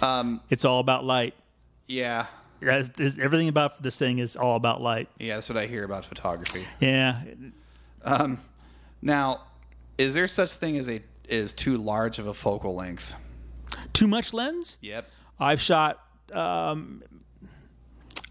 Um, 0.00 0.40
It's 0.50 0.64
all 0.64 0.80
about 0.80 1.04
light. 1.04 1.34
yeah, 1.86 2.26
Everything 2.62 3.48
about 3.48 3.82
this 3.82 3.96
thing 3.96 4.18
is 4.18 4.36
all 4.36 4.54
about 4.56 4.80
light. 4.82 5.08
yeah, 5.18 5.34
that's 5.36 5.48
what 5.48 5.56
I 5.58 5.66
hear 5.66 5.82
about 5.84 6.04
photography. 6.04 6.66
Yeah, 6.78 7.22
Now, 9.02 9.40
is 9.98 10.14
there 10.14 10.28
such 10.28 10.52
thing 10.52 10.76
as 10.76 10.88
a 10.88 11.02
is 11.28 11.52
too 11.52 11.76
large 11.78 12.18
of 12.18 12.26
a 12.26 12.34
focal 12.34 12.74
length? 12.74 13.14
too 13.92 14.06
much 14.08 14.32
lens. 14.34 14.78
Yep. 14.82 15.08
I've 15.38 15.60
shot. 15.60 16.00
Um, 16.32 17.02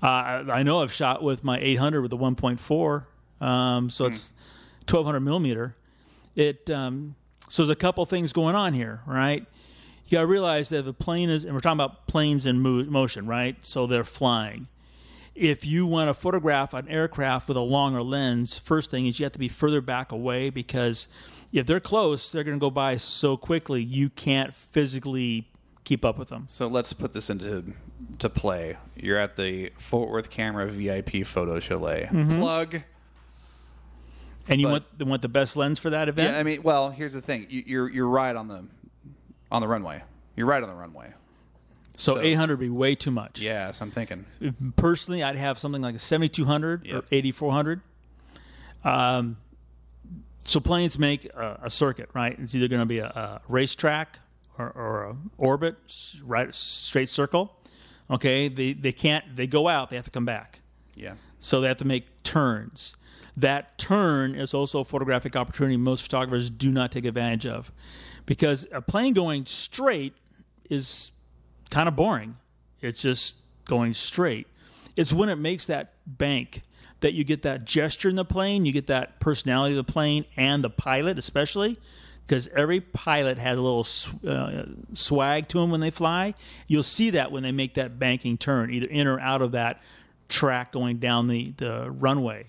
uh, 0.01 0.05
I 0.51 0.63
know 0.63 0.81
I've 0.83 0.91
shot 0.93 1.23
with 1.23 1.43
my 1.43 1.59
800 1.59 2.01
with 2.01 2.11
the 2.11 2.17
1.4, 2.17 3.05
um, 3.45 3.89
so 3.89 4.05
it's 4.05 4.33
1200 4.87 5.19
millimeter. 5.21 5.75
It 6.35 6.69
um, 6.69 7.15
so 7.49 7.63
there's 7.63 7.69
a 7.71 7.75
couple 7.75 8.05
things 8.05 8.31
going 8.31 8.55
on 8.55 8.73
here, 8.73 9.01
right? 9.05 9.45
You 10.05 10.15
got 10.17 10.21
to 10.21 10.27
realize 10.27 10.69
that 10.69 10.83
the 10.85 10.93
plane 10.93 11.29
is, 11.29 11.45
and 11.45 11.53
we're 11.53 11.59
talking 11.59 11.77
about 11.77 12.07
planes 12.07 12.45
in 12.45 12.61
mo- 12.61 12.85
motion, 12.85 13.27
right? 13.27 13.55
So 13.65 13.85
they're 13.85 14.03
flying. 14.03 14.67
if 15.35 15.65
you 15.65 15.85
want 15.85 16.09
to 16.09 16.13
photograph 16.13 16.73
an 16.73 16.87
aircraft 16.89 17.47
with 17.47 17.57
a 17.57 17.61
longer 17.61 18.01
lens, 18.01 18.57
first 18.57 18.89
thing 18.91 19.05
is 19.05 19.19
you 19.19 19.23
have 19.25 19.33
to 19.33 19.39
be 19.39 19.47
further 19.47 19.81
back 19.81 20.11
away 20.11 20.49
because 20.49 21.07
if 21.53 21.65
they're 21.65 21.79
close, 21.79 22.31
they're 22.31 22.43
going 22.43 22.57
to 22.57 22.59
go 22.59 22.69
by 22.71 22.97
so 22.97 23.37
quickly 23.37 23.81
you 23.83 24.09
can't 24.09 24.53
physically 24.53 25.47
keep 25.83 26.03
up 26.05 26.17
with 26.17 26.29
them. 26.29 26.45
So 26.47 26.67
let's 26.67 26.91
put 26.93 27.13
this 27.13 27.29
into 27.29 27.63
to 28.19 28.29
play. 28.29 28.77
You're 28.95 29.17
at 29.17 29.35
the 29.37 29.71
Fort 29.77 30.09
Worth 30.09 30.29
Camera 30.29 30.67
VIP 30.67 31.25
Photo 31.25 31.59
Chalet. 31.59 32.09
Mm-hmm. 32.11 32.39
Plug. 32.39 32.81
And 34.49 34.59
you 34.59 34.67
But- 34.67 34.83
want 34.99 35.07
want 35.09 35.21
the 35.21 35.29
best 35.29 35.55
lens 35.55 35.79
for 35.79 35.89
that 35.91 36.09
event? 36.09 36.33
Yeah, 36.33 36.39
I 36.39 36.43
mean, 36.43 36.63
well, 36.63 36.89
here's 36.89 37.13
the 37.13 37.21
thing. 37.21 37.45
You, 37.49 37.63
you're 37.65 37.89
you're 37.89 38.07
right 38.09 38.35
on 38.35 38.47
the 38.47 38.65
on 39.51 39.61
the 39.61 39.67
runway. 39.67 40.01
You're 40.35 40.47
right 40.47 40.61
on 40.61 40.67
the 40.69 40.75
runway. 40.75 41.13
so, 41.97 42.15
so- 42.15 42.21
800 42.21 42.57
would 42.57 42.63
be 42.65 42.69
way 42.69 42.95
too 42.95 43.11
much. 43.11 43.39
Yeah, 43.39 43.71
so 43.71 43.85
I'm 43.85 43.91
thinking. 43.91 44.25
personally, 44.75 45.21
I'd 45.23 45.35
have 45.35 45.59
something 45.59 45.81
like 45.81 45.95
a 45.95 45.99
7200 45.99 46.91
or 46.91 47.03
8400. 47.11 47.81
Um, 48.83 49.37
so 50.45 50.59
planes 50.59 50.97
make 50.97 51.25
a, 51.25 51.59
a 51.63 51.69
circuit, 51.69 52.09
right? 52.13 52.37
It's 52.39 52.55
either 52.55 52.67
going 52.67 52.81
to 52.81 52.85
be 52.85 52.99
a, 52.99 53.07
a 53.07 53.41
racetrack 53.47 54.17
or, 54.57 54.69
or 54.71 55.03
a 55.03 55.15
orbit, 55.37 55.75
right, 56.23 56.53
straight 56.55 57.09
circle. 57.09 57.55
Okay, 58.09 58.47
they 58.47 58.73
they 58.73 58.91
can't. 58.91 59.35
They 59.35 59.45
go 59.45 59.67
out. 59.67 59.91
They 59.91 59.95
have 59.95 60.05
to 60.05 60.11
come 60.11 60.25
back. 60.25 60.61
Yeah. 60.95 61.13
So 61.37 61.61
they 61.61 61.67
have 61.67 61.77
to 61.77 61.85
make 61.85 62.23
turns. 62.23 62.95
That 63.37 63.77
turn 63.77 64.35
is 64.35 64.53
also 64.53 64.79
a 64.81 64.85
photographic 64.85 65.35
opportunity 65.35 65.77
most 65.77 66.01
photographers 66.01 66.49
do 66.49 66.71
not 66.71 66.91
take 66.91 67.05
advantage 67.05 67.45
of 67.45 67.71
because 68.25 68.67
a 68.71 68.81
plane 68.81 69.13
going 69.13 69.45
straight 69.45 70.13
is 70.69 71.11
kind 71.69 71.87
of 71.87 71.95
boring. 71.95 72.37
It's 72.81 73.01
just 73.01 73.37
going 73.65 73.93
straight. 73.93 74.47
It's 74.95 75.13
when 75.13 75.29
it 75.29 75.37
makes 75.37 75.67
that 75.67 75.93
bank 76.05 76.63
that 76.99 77.13
you 77.13 77.23
get 77.23 77.43
that 77.43 77.65
gesture 77.65 78.09
in 78.09 78.15
the 78.15 78.25
plane, 78.25 78.65
you 78.65 78.73
get 78.73 78.87
that 78.87 79.19
personality 79.19 79.77
of 79.77 79.85
the 79.85 79.91
plane 79.91 80.25
and 80.35 80.63
the 80.63 80.69
pilot, 80.69 81.17
especially 81.17 81.77
because 82.29 82.47
every 82.49 82.79
pilot 82.79 83.37
has 83.37 83.57
a 83.57 83.61
little 83.61 83.87
uh, 84.27 84.65
swag 84.93 85.47
to 85.47 85.59
them 85.59 85.71
when 85.71 85.79
they 85.79 85.89
fly. 85.89 86.33
You'll 86.67 86.83
see 86.83 87.09
that 87.11 87.31
when 87.31 87.41
they 87.41 87.51
make 87.51 87.73
that 87.75 87.97
banking 87.97 88.37
turn, 88.37 88.69
either 88.69 88.87
in 88.87 89.07
or 89.07 89.19
out 89.19 89.41
of 89.41 89.53
that 89.53 89.81
track 90.27 90.71
going 90.71 90.97
down 90.97 91.27
the, 91.27 91.53
the 91.57 91.89
runway. 91.89 92.45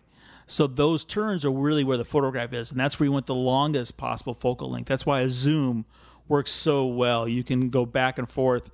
So 0.50 0.66
those 0.66 1.04
turns 1.04 1.44
are 1.44 1.50
really 1.52 1.84
where 1.84 1.96
the 1.96 2.04
photograph 2.04 2.52
is, 2.52 2.72
and 2.72 2.80
that's 2.80 2.98
where 2.98 3.04
you 3.04 3.12
want 3.12 3.26
the 3.26 3.34
longest 3.36 3.96
possible 3.96 4.34
focal 4.34 4.68
length. 4.68 4.88
That's 4.88 5.06
why 5.06 5.20
a 5.20 5.28
zoom 5.28 5.84
works 6.26 6.50
so 6.50 6.86
well. 6.86 7.28
You 7.28 7.44
can 7.44 7.70
go 7.70 7.86
back 7.86 8.18
and 8.18 8.28
forth 8.28 8.72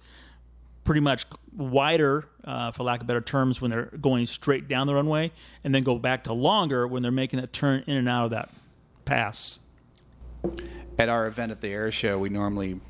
pretty 0.85 1.03
much 1.03 1.27
wider, 1.55 2.31
uh, 2.45 2.71
for 2.71 2.83
lack 2.83 3.03
of 3.03 3.07
better 3.07 3.21
terms, 3.21 3.61
when 3.61 3.71
they're 3.71 3.91
going 4.01 4.25
straight 4.25 4.69
down 4.69 4.87
the 4.87 4.95
runway, 4.95 5.33
and 5.65 5.75
then 5.75 5.83
go 5.83 5.99
back 5.99 6.25
to 6.25 6.33
longer 6.33 6.87
when 6.87 7.03
they're 7.03 7.12
making 7.12 7.41
that 7.41 7.53
turn 7.53 7.85
in 7.87 7.99
and 7.99 8.09
out 8.09 8.25
of 8.25 8.31
that 8.31 8.49
pass. 9.05 9.59
At 10.99 11.11
our 11.11 11.27
event 11.27 11.53
at 11.53 11.61
the 11.61 11.69
air 11.69 11.93
show, 11.93 12.19
we 12.19 12.31
normally 12.31 12.81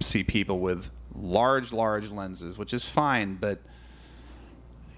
see 0.00 0.24
people 0.24 0.58
with 0.58 0.90
large, 1.14 1.72
large 1.72 2.10
lenses, 2.10 2.58
which 2.58 2.74
is 2.74 2.86
fine, 2.86 3.36
but 3.36 3.60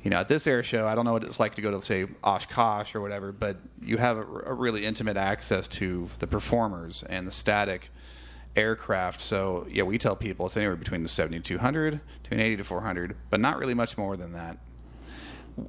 you 0.02 0.10
know, 0.10 0.18
at 0.18 0.28
this 0.28 0.46
air 0.46 0.62
show, 0.62 0.86
I 0.86 0.94
don't 0.94 1.04
know 1.04 1.12
what 1.12 1.24
it's 1.24 1.40
like 1.40 1.54
to 1.56 1.62
go 1.62 1.70
to 1.70 1.82
say 1.82 2.06
Oshkosh 2.22 2.94
or 2.94 3.00
whatever, 3.00 3.32
but 3.32 3.56
you 3.82 3.96
have 3.96 4.16
a, 4.16 4.22
a 4.22 4.54
really 4.54 4.84
intimate 4.84 5.16
access 5.16 5.66
to 5.68 6.08
the 6.20 6.26
performers 6.26 7.02
and 7.02 7.26
the 7.26 7.32
static 7.32 7.90
aircraft. 8.56 9.20
So 9.20 9.66
yeah, 9.70 9.82
we 9.82 9.98
tell 9.98 10.16
people 10.16 10.46
it's 10.46 10.56
anywhere 10.56 10.76
between 10.76 11.02
the 11.02 11.08
7200 11.08 12.00
to 12.24 12.34
an 12.34 12.40
80 12.40 12.56
to 12.58 12.64
400, 12.64 13.16
but 13.30 13.40
not 13.40 13.58
really 13.58 13.74
much 13.74 13.98
more 13.98 14.16
than 14.16 14.32
that. 14.32 14.58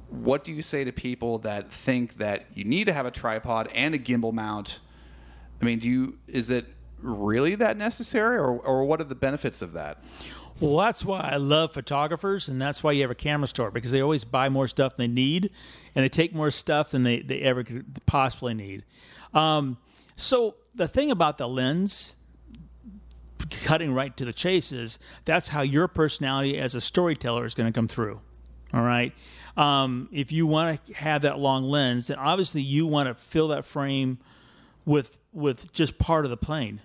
What 0.08 0.44
do 0.44 0.52
you 0.52 0.62
say 0.62 0.84
to 0.84 0.92
people 0.92 1.38
that 1.38 1.72
think 1.72 2.18
that 2.18 2.46
you 2.54 2.62
need 2.62 2.84
to 2.84 2.92
have 2.92 3.06
a 3.06 3.10
tripod 3.10 3.68
and 3.74 3.94
a 3.94 3.98
gimbal 3.98 4.32
mount? 4.32 4.78
I 5.60 5.64
mean, 5.64 5.80
do 5.80 5.88
you 5.88 6.18
is 6.28 6.50
it 6.50 6.66
really 7.02 7.56
that 7.56 7.76
necessary, 7.76 8.36
or 8.36 8.58
or 8.60 8.84
what 8.84 9.00
are 9.00 9.04
the 9.04 9.16
benefits 9.16 9.62
of 9.62 9.72
that? 9.72 10.02
Well, 10.60 10.76
that's 10.76 11.04
why 11.04 11.20
I 11.20 11.36
love 11.36 11.72
photographers, 11.72 12.48
and 12.48 12.60
that's 12.60 12.82
why 12.82 12.92
you 12.92 13.00
have 13.02 13.10
a 13.10 13.14
camera 13.14 13.48
store 13.48 13.70
because 13.70 13.92
they 13.92 14.02
always 14.02 14.24
buy 14.24 14.50
more 14.50 14.68
stuff 14.68 14.96
than 14.96 15.14
they 15.14 15.14
need, 15.14 15.50
and 15.94 16.04
they 16.04 16.08
take 16.08 16.34
more 16.34 16.50
stuff 16.50 16.90
than 16.90 17.02
they, 17.02 17.20
they 17.20 17.40
ever 17.40 17.64
could 17.64 18.04
possibly 18.04 18.52
need. 18.52 18.84
Um, 19.32 19.78
so 20.16 20.56
the 20.74 20.86
thing 20.86 21.10
about 21.10 21.38
the 21.38 21.48
lens, 21.48 22.12
cutting 23.64 23.94
right 23.94 24.14
to 24.18 24.26
the 24.26 24.34
chase, 24.34 24.70
is 24.70 24.98
that's 25.24 25.48
how 25.48 25.62
your 25.62 25.88
personality 25.88 26.58
as 26.58 26.74
a 26.74 26.80
storyteller 26.80 27.46
is 27.46 27.54
going 27.54 27.72
to 27.72 27.76
come 27.76 27.88
through. 27.88 28.20
All 28.74 28.82
right. 28.82 29.14
Um, 29.56 30.08
if 30.12 30.30
you 30.30 30.46
want 30.46 30.84
to 30.86 30.94
have 30.94 31.22
that 31.22 31.38
long 31.38 31.64
lens, 31.64 32.08
then 32.08 32.18
obviously 32.18 32.62
you 32.62 32.86
want 32.86 33.08
to 33.08 33.14
fill 33.14 33.48
that 33.48 33.64
frame 33.64 34.18
with 34.84 35.16
with 35.32 35.72
just 35.72 35.98
part 35.98 36.24
of 36.24 36.30
the 36.30 36.36
plane. 36.36 36.80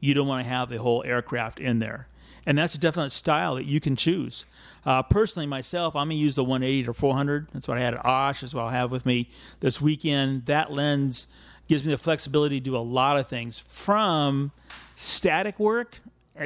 You 0.00 0.14
don't 0.14 0.28
want 0.28 0.44
to 0.44 0.48
have 0.48 0.68
the 0.68 0.78
whole 0.78 1.02
aircraft 1.04 1.58
in 1.60 1.78
there, 1.78 2.08
and 2.48 2.56
that's 2.56 2.74
a 2.74 2.78
definite 2.78 3.10
style 3.10 3.56
that 3.56 3.66
you 3.66 3.78
can 3.78 3.94
choose. 3.94 4.46
Uh, 4.86 5.02
personally, 5.02 5.46
myself, 5.46 5.94
I'm 5.94 6.06
gonna 6.06 6.14
use 6.14 6.34
the 6.34 6.42
180 6.42 6.86
to 6.86 6.94
400. 6.94 7.48
That's 7.52 7.68
what 7.68 7.76
I 7.76 7.82
had 7.82 7.92
at 7.92 8.06
Osh. 8.06 8.40
That's 8.40 8.54
what 8.54 8.62
I'll 8.62 8.70
have 8.70 8.90
with 8.90 9.04
me 9.04 9.28
this 9.60 9.82
weekend. 9.82 10.46
That 10.46 10.72
lens 10.72 11.26
gives 11.68 11.84
me 11.84 11.90
the 11.90 11.98
flexibility 11.98 12.58
to 12.58 12.64
do 12.64 12.74
a 12.74 12.78
lot 12.78 13.18
of 13.18 13.28
things, 13.28 13.58
from 13.68 14.50
static 14.94 15.60
work 15.60 16.00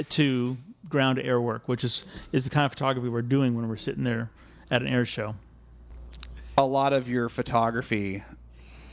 to 0.09 0.57
ground 0.89 1.17
to 1.19 1.25
air 1.25 1.41
work, 1.41 1.69
which 1.69 1.85
is 1.85 2.05
is 2.33 2.43
the 2.43 2.51
kind 2.51 2.67
of 2.67 2.73
photography 2.73 3.09
we're 3.09 3.23
doing 3.23 3.55
when 3.55 3.69
we're 3.69 3.77
sitting 3.77 4.03
there 4.03 4.29
at 4.73 4.83
an 4.83 4.89
air 4.89 5.05
show. 5.05 5.37
A 6.59 6.67
lot 6.67 6.93
of 6.93 7.09
your 7.09 7.29
photography, 7.29 8.25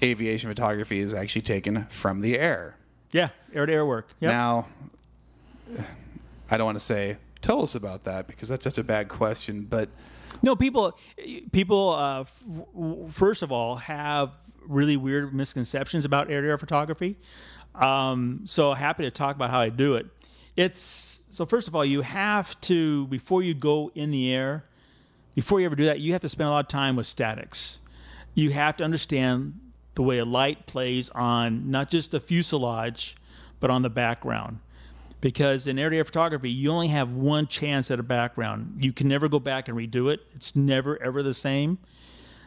aviation 0.04 0.48
photography, 0.48 1.00
is 1.00 1.16
actually 1.16 1.42
taken 1.42 1.86
from 1.86 2.22
the 2.22 2.38
air. 2.38 2.76
Yeah, 3.12 3.30
air 3.52 3.66
to 3.66 3.74
air 3.74 3.86
work. 3.86 4.10
Yep. 4.20 4.32
Now, 4.32 4.68
I 6.50 6.58
don't 6.58 6.66
want 6.66 6.78
to 6.78 6.84
say 6.84 7.18
tell 7.42 7.62
us 7.62 7.76
about 7.76 8.04
that 8.04 8.28
because 8.28 8.50
that's 8.50 8.64
such 8.64 8.78
a 8.78 8.84
bad 8.84 9.08
question, 9.08 9.62
but 9.70 9.90
No, 10.42 10.56
people, 10.56 10.98
people. 11.52 11.92
Uh, 11.92 12.22
f- 12.22 12.44
first 13.10 13.42
of 13.44 13.52
all, 13.52 13.78
have 13.78 14.32
really 14.66 14.98
weird 14.98 15.34
misconceptions 15.34 16.06
about 16.06 16.30
air-to-air 16.30 16.58
photography. 16.58 17.18
Um, 17.76 18.42
so 18.46 18.74
happy 18.74 19.04
to 19.04 19.12
talk 19.12 19.36
about 19.36 19.50
how 19.50 19.60
I 19.60 19.70
do 19.70 19.96
it. 19.96 20.08
It's 20.56 21.20
so. 21.30 21.46
First 21.46 21.68
of 21.68 21.76
all, 21.76 21.86
you 21.86 22.02
have 22.02 22.60
to 22.62 23.08
before 23.08 23.42
you 23.42 23.54
go 23.54 23.92
in 23.96 24.12
the 24.12 24.34
air, 24.34 24.66
before 25.36 25.60
you 25.60 25.66
ever 25.66 25.76
do 25.76 25.86
that, 25.86 26.00
you 26.00 26.12
have 26.14 26.22
to 26.22 26.30
spend 26.30 26.48
a 26.48 26.52
lot 26.52 26.66
of 26.66 26.68
time 26.68 26.96
with 26.96 27.08
statics. 27.08 27.80
You 28.34 28.52
have 28.52 28.78
to 28.78 28.84
understand 28.84 29.60
the 29.96 30.04
way 30.04 30.20
a 30.20 30.26
light 30.26 30.66
plays 30.66 31.10
on 31.10 31.72
not 31.72 31.90
just 31.90 32.12
the 32.12 32.20
fuselage, 32.20 33.16
but 33.60 33.70
on 33.70 33.82
the 33.82 33.90
background 33.90 34.60
because 35.22 35.68
in 35.68 35.78
air-to-air 35.80 36.06
photography 36.06 36.50
you 36.50 36.70
only 36.72 36.88
have 36.88 37.12
one 37.12 37.46
chance 37.48 37.90
at 37.92 38.00
a 38.00 38.04
background 38.04 38.78
you 38.80 38.92
can 38.94 39.08
never 39.08 39.28
go 39.28 39.40
back 39.40 39.68
and 39.68 39.78
redo 39.78 40.12
it 40.12 40.22
it's 40.36 40.56
never 40.56 41.02
ever 41.02 41.22
the 41.24 41.34
same 41.34 41.78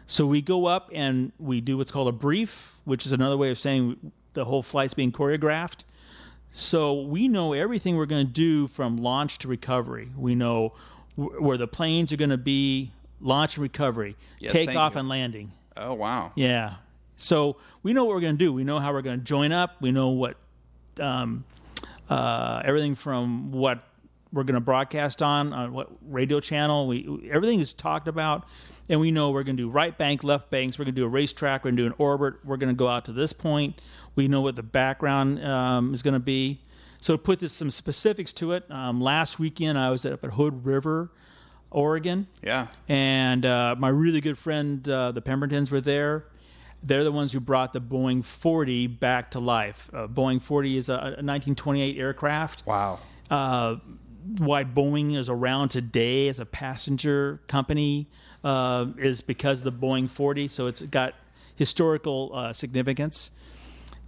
so 0.07 0.27
we 0.27 0.41
go 0.43 0.67
up 0.67 0.91
and 0.93 1.33
we 1.39 1.61
do 1.61 1.77
what's 1.77 1.91
called 1.93 2.09
a 2.09 2.13
brief 2.13 2.75
which 2.85 3.07
is 3.07 3.13
another 3.13 3.37
way 3.37 3.51
of 3.51 3.59
saying 3.59 4.13
the 4.35 4.45
whole 4.45 4.63
flight's 4.63 4.95
being 4.95 5.13
choreographed 5.13 5.85
so 6.51 7.01
we 7.03 7.29
know 7.29 7.53
everything 7.53 7.97
we're 7.97 8.07
going 8.07 8.27
to 8.27 8.33
do 8.33 8.67
from 8.69 8.97
launch 8.97 9.39
to 9.39 9.49
recovery 9.49 10.09
we 10.17 10.35
know 10.35 10.73
wh- 11.17 11.41
where 11.41 11.57
the 11.57 11.69
planes 11.69 12.13
are 12.13 12.17
going 12.17 12.31
to 12.31 12.37
be 12.37 12.91
launch 13.21 13.57
and 13.57 13.63
recovery 13.63 14.17
Yes, 14.39 14.53
take 14.53 14.75
off 14.75 14.95
you. 14.95 15.01
and 15.01 15.09
landing 15.09 15.53
oh 15.77 15.95
wow, 15.95 16.33
yeah. 16.35 16.75
So 17.17 17.57
we 17.85 17.93
know 17.93 18.05
what 18.05 18.15
we're 18.17 18.21
going 18.21 18.37
to 18.37 18.45
do. 18.45 18.53
We 18.53 18.65
know 18.65 18.81
how 18.81 18.93
we're 18.93 19.01
going 19.03 19.21
to 19.21 19.25
join 19.25 19.53
up. 19.53 19.77
We 19.81 19.93
know 19.93 20.09
what 20.09 20.37
um, 20.99 21.45
uh, 22.09 22.62
everything 22.65 22.95
from 22.95 23.53
what 23.53 23.83
we're 24.33 24.45
going 24.45 24.55
to 24.55 24.61
broadcast 24.61 25.23
on 25.23 25.53
on 25.53 25.73
what 25.73 25.91
radio 26.03 26.41
channel. 26.41 26.87
We 26.87 27.29
everything 27.31 27.61
is 27.61 27.75
talked 27.75 28.09
about, 28.09 28.47
and 28.88 28.99
we 29.01 29.11
know 29.11 29.31
we're 29.31 29.43
going 29.43 29.57
to 29.57 29.62
do 29.62 29.71
right 29.71 29.97
bank, 29.97 30.25
left 30.25 30.51
banks. 30.51 30.79
We're 30.79 30.87
going 30.87 30.95
to 30.95 31.01
do 31.01 31.05
a 31.05 31.09
racetrack. 31.09 31.65
We're 31.65 31.71
going 31.71 31.77
to 31.77 31.83
do 31.83 31.87
an 31.87 31.95
orbit. 31.99 32.35
We're 32.45 32.57
going 32.57 32.73
to 32.73 32.77
go 32.79 32.88
out 32.88 33.05
to 33.07 33.12
this 33.12 33.33
point. 33.33 33.81
We 34.15 34.29
know 34.29 34.41
what 34.41 34.57
the 34.57 34.62
background 34.62 35.45
um, 35.45 35.95
is 35.95 36.03
going 36.03 36.15
to 36.15 36.21
be. 36.21 36.61
So 37.01 37.15
to 37.15 37.19
put 37.19 37.41
this, 37.41 37.53
some 37.53 37.71
specifics 37.71 38.33
to 38.35 38.53
it. 38.53 38.71
Um, 38.71 39.01
last 39.01 39.38
weekend 39.38 39.77
I 39.77 39.91
was 39.91 40.07
up 40.07 40.23
at 40.23 40.31
Hood 40.31 40.65
River, 40.65 41.11
Oregon 41.71 42.29
yeah, 42.43 42.69
and 42.88 43.45
uh, 43.45 43.75
my 43.79 43.88
really 43.88 44.21
good 44.21 44.38
friend, 44.38 44.87
uh, 44.88 45.12
the 45.12 45.23
Pembertons, 45.23 45.71
were 45.71 45.81
there. 45.81 46.27
They're 46.83 47.05
the 47.05 47.12
ones 47.12 47.33
who 47.33 47.40
brought 47.40 47.73
the 47.73 47.81
Boeing 47.81 48.25
40 48.25 48.87
back 48.88 49.31
to 49.33 49.38
life. 49.40 49.88
Uh, 49.92 50.07
Boeing 50.09 50.42
40 50.42 50.77
is 50.77 50.88
a, 50.88 50.92
a 50.95 50.97
1928 50.97 51.97
aircraft. 51.99 52.66
wow, 52.66 52.99
Uh, 53.31 53.77
why 54.38 54.64
Boeing 54.64 55.16
is 55.16 55.29
around 55.29 55.71
today 55.71 56.29
as 56.29 56.38
a 56.38 56.47
passenger 56.47 57.40
company 57.49 58.09
uh, 58.45 58.87
is 58.99 59.21
because 59.21 59.59
of 59.61 59.64
the 59.64 59.73
Boeing 59.87 60.09
40. 60.09 60.49
So 60.49 60.66
it's 60.66 60.83
got 60.83 61.14
historical 61.57 62.31
uh, 62.35 62.53
significance. 62.53 63.31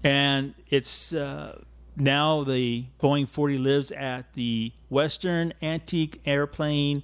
And 0.02 0.54
it's 0.68 1.14
uh, 1.14 1.60
now 1.96 2.44
the 2.44 2.84
Boeing 3.00 3.28
40 3.28 3.58
lives 3.58 3.90
at 3.92 4.32
the 4.34 4.72
Western 4.88 5.52
Antique 5.62 6.20
Airplane 6.26 7.02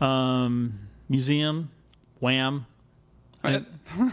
um, 0.00 0.80
Museum, 1.08 1.70
WAM, 2.20 2.66
I, 3.46 3.64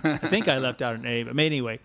I 0.03 0.17
think 0.17 0.47
I 0.47 0.57
left 0.57 0.81
out 0.81 0.95
an 0.95 1.05
A, 1.05 1.23
but 1.23 1.39
anyway. 1.39 1.79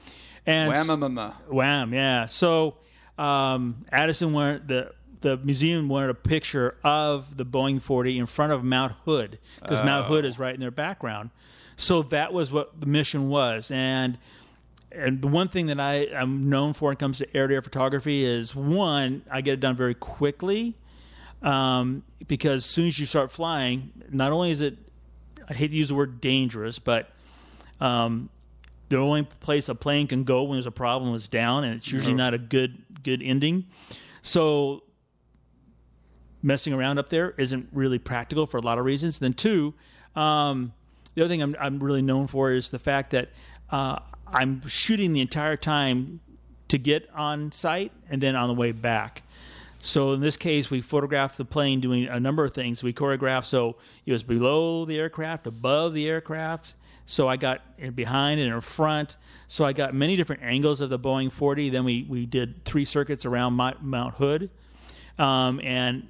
And 0.47 0.73
Whamma. 0.73 1.35
Wham, 1.49 1.93
yeah. 1.93 2.27
So 2.27 2.77
um, 3.19 3.85
Addison 3.93 4.33
wanted 4.33 4.69
the 4.69 4.93
the 5.21 5.37
museum 5.39 5.89
wanted 5.89 6.11
a 6.11 6.15
picture 6.15 6.77
of 6.85 7.37
the 7.37 7.45
Boeing 7.45 7.83
40 7.83 8.19
in 8.19 8.27
front 8.27 8.53
of 8.53 8.63
Mount 8.63 8.93
Hood 9.05 9.39
because 9.61 9.83
Mount 9.83 10.07
Hood 10.07 10.25
is 10.25 10.39
right 10.39 10.55
in 10.55 10.61
their 10.61 10.71
background. 10.71 11.31
So 11.77 12.03
that 12.05 12.33
was 12.33 12.53
what 12.53 12.81
the 12.81 12.87
mission 12.87 13.29
was, 13.29 13.71
and 13.71 14.19
and 14.91 15.21
the 15.21 15.29
one 15.29 15.49
thing 15.49 15.67
that 15.67 15.79
I 15.79 16.07
am 16.13 16.49
known 16.49 16.73
for 16.73 16.87
when 16.87 16.95
it 16.95 16.99
comes 16.99 17.19
to 17.19 17.37
air 17.37 17.47
to 17.47 17.55
air 17.55 17.63
photography 17.63 18.25
is 18.25 18.55
one, 18.55 19.23
I 19.31 19.41
get 19.43 19.55
it 19.55 19.61
done 19.61 19.77
very 19.77 19.95
quickly. 19.95 20.77
Um, 21.43 22.03
because 22.27 22.65
as 22.65 22.65
soon 22.65 22.89
as 22.89 22.99
you 22.99 23.07
start 23.07 23.31
flying, 23.31 23.93
not 24.11 24.33
only 24.33 24.51
is 24.51 24.61
it, 24.61 24.77
I 25.49 25.55
hate 25.55 25.69
to 25.69 25.77
use 25.77 25.89
the 25.89 25.95
word 25.95 26.21
dangerous, 26.21 26.79
but 26.79 27.11
um, 27.81 28.29
the 28.89 28.97
only 28.97 29.25
place 29.25 29.69
a 29.69 29.75
plane 29.75 30.07
can 30.07 30.25
go 30.25 30.45
when 30.45 30.53
there's 30.53 30.67
a 30.67 30.71
problem 30.71 31.15
is 31.15 31.29
down, 31.29 31.65
and 31.65 31.75
it's 31.75 31.91
usually 31.91 32.15
not 32.15 32.35
a 32.35 32.39
good 32.39 32.83
good 33.03 33.23
ending. 33.23 33.67
So 34.23 34.83
messing 36.43 36.73
around 36.73 36.99
up 36.99 37.09
there 37.09 37.35
isn't 37.37 37.69
really 37.73 37.99
practical 37.99 38.47
for 38.47 38.59
a 38.59 38.61
lot 38.61 38.79
of 38.79 38.85
reasons. 38.85 39.19
Then 39.19 39.33
two, 39.33 39.75
um, 40.15 40.73
the 41.15 41.23
other 41.23 41.29
thing 41.29 41.43
I'm, 41.43 41.57
I'm 41.61 41.79
really 41.83 42.03
known 42.03 42.27
for 42.27 42.53
is 42.53 42.71
the 42.71 42.79
fact 42.79 43.11
that 43.11 43.31
uh, 43.71 43.99
I'm 44.27 44.67
shooting 44.69 45.13
the 45.13 45.21
entire 45.21 45.57
time 45.57 46.21
to 46.69 46.79
get 46.79 47.09
on 47.15 47.51
site 47.51 47.93
and 48.09 48.23
then 48.23 48.37
on 48.37 48.49
the 48.49 48.55
way 48.55 48.73
back. 48.73 49.23
So 49.81 50.13
in 50.13 50.21
this 50.21 50.37
case, 50.37 50.71
we 50.71 50.81
photographed 50.81 51.39
the 51.39 51.45
plane 51.45 51.81
doing 51.81 52.07
a 52.07 52.19
number 52.19 52.45
of 52.45 52.53
things. 52.53 52.83
We 52.83 52.93
choreographed 52.93 53.47
so 53.47 53.77
it 54.07 54.13
was 54.13 54.23
below 54.23 54.85
the 54.85 54.99
aircraft, 54.99 55.47
above 55.47 55.95
the 55.95 56.09
aircraft. 56.09 56.75
So 57.11 57.27
I 57.27 57.39
got 57.39 57.63
in 57.79 57.93
behind 57.93 58.39
and 58.39 58.53
in 58.53 58.61
front. 58.61 59.17
So 59.47 59.65
I 59.65 59.73
got 59.73 59.95
many 59.95 60.15
different 60.15 60.43
angles 60.43 60.83
of 60.83 60.91
the 60.91 60.99
Boeing 60.99 61.33
40. 61.33 61.71
Then 61.71 61.85
we, 61.85 62.05
we 62.07 62.27
did 62.27 62.67
three 62.67 62.85
circuits 62.85 63.25
around 63.25 63.55
Mount 63.55 64.15
Hood. 64.17 64.51
Um, 65.19 65.59
and 65.65 66.09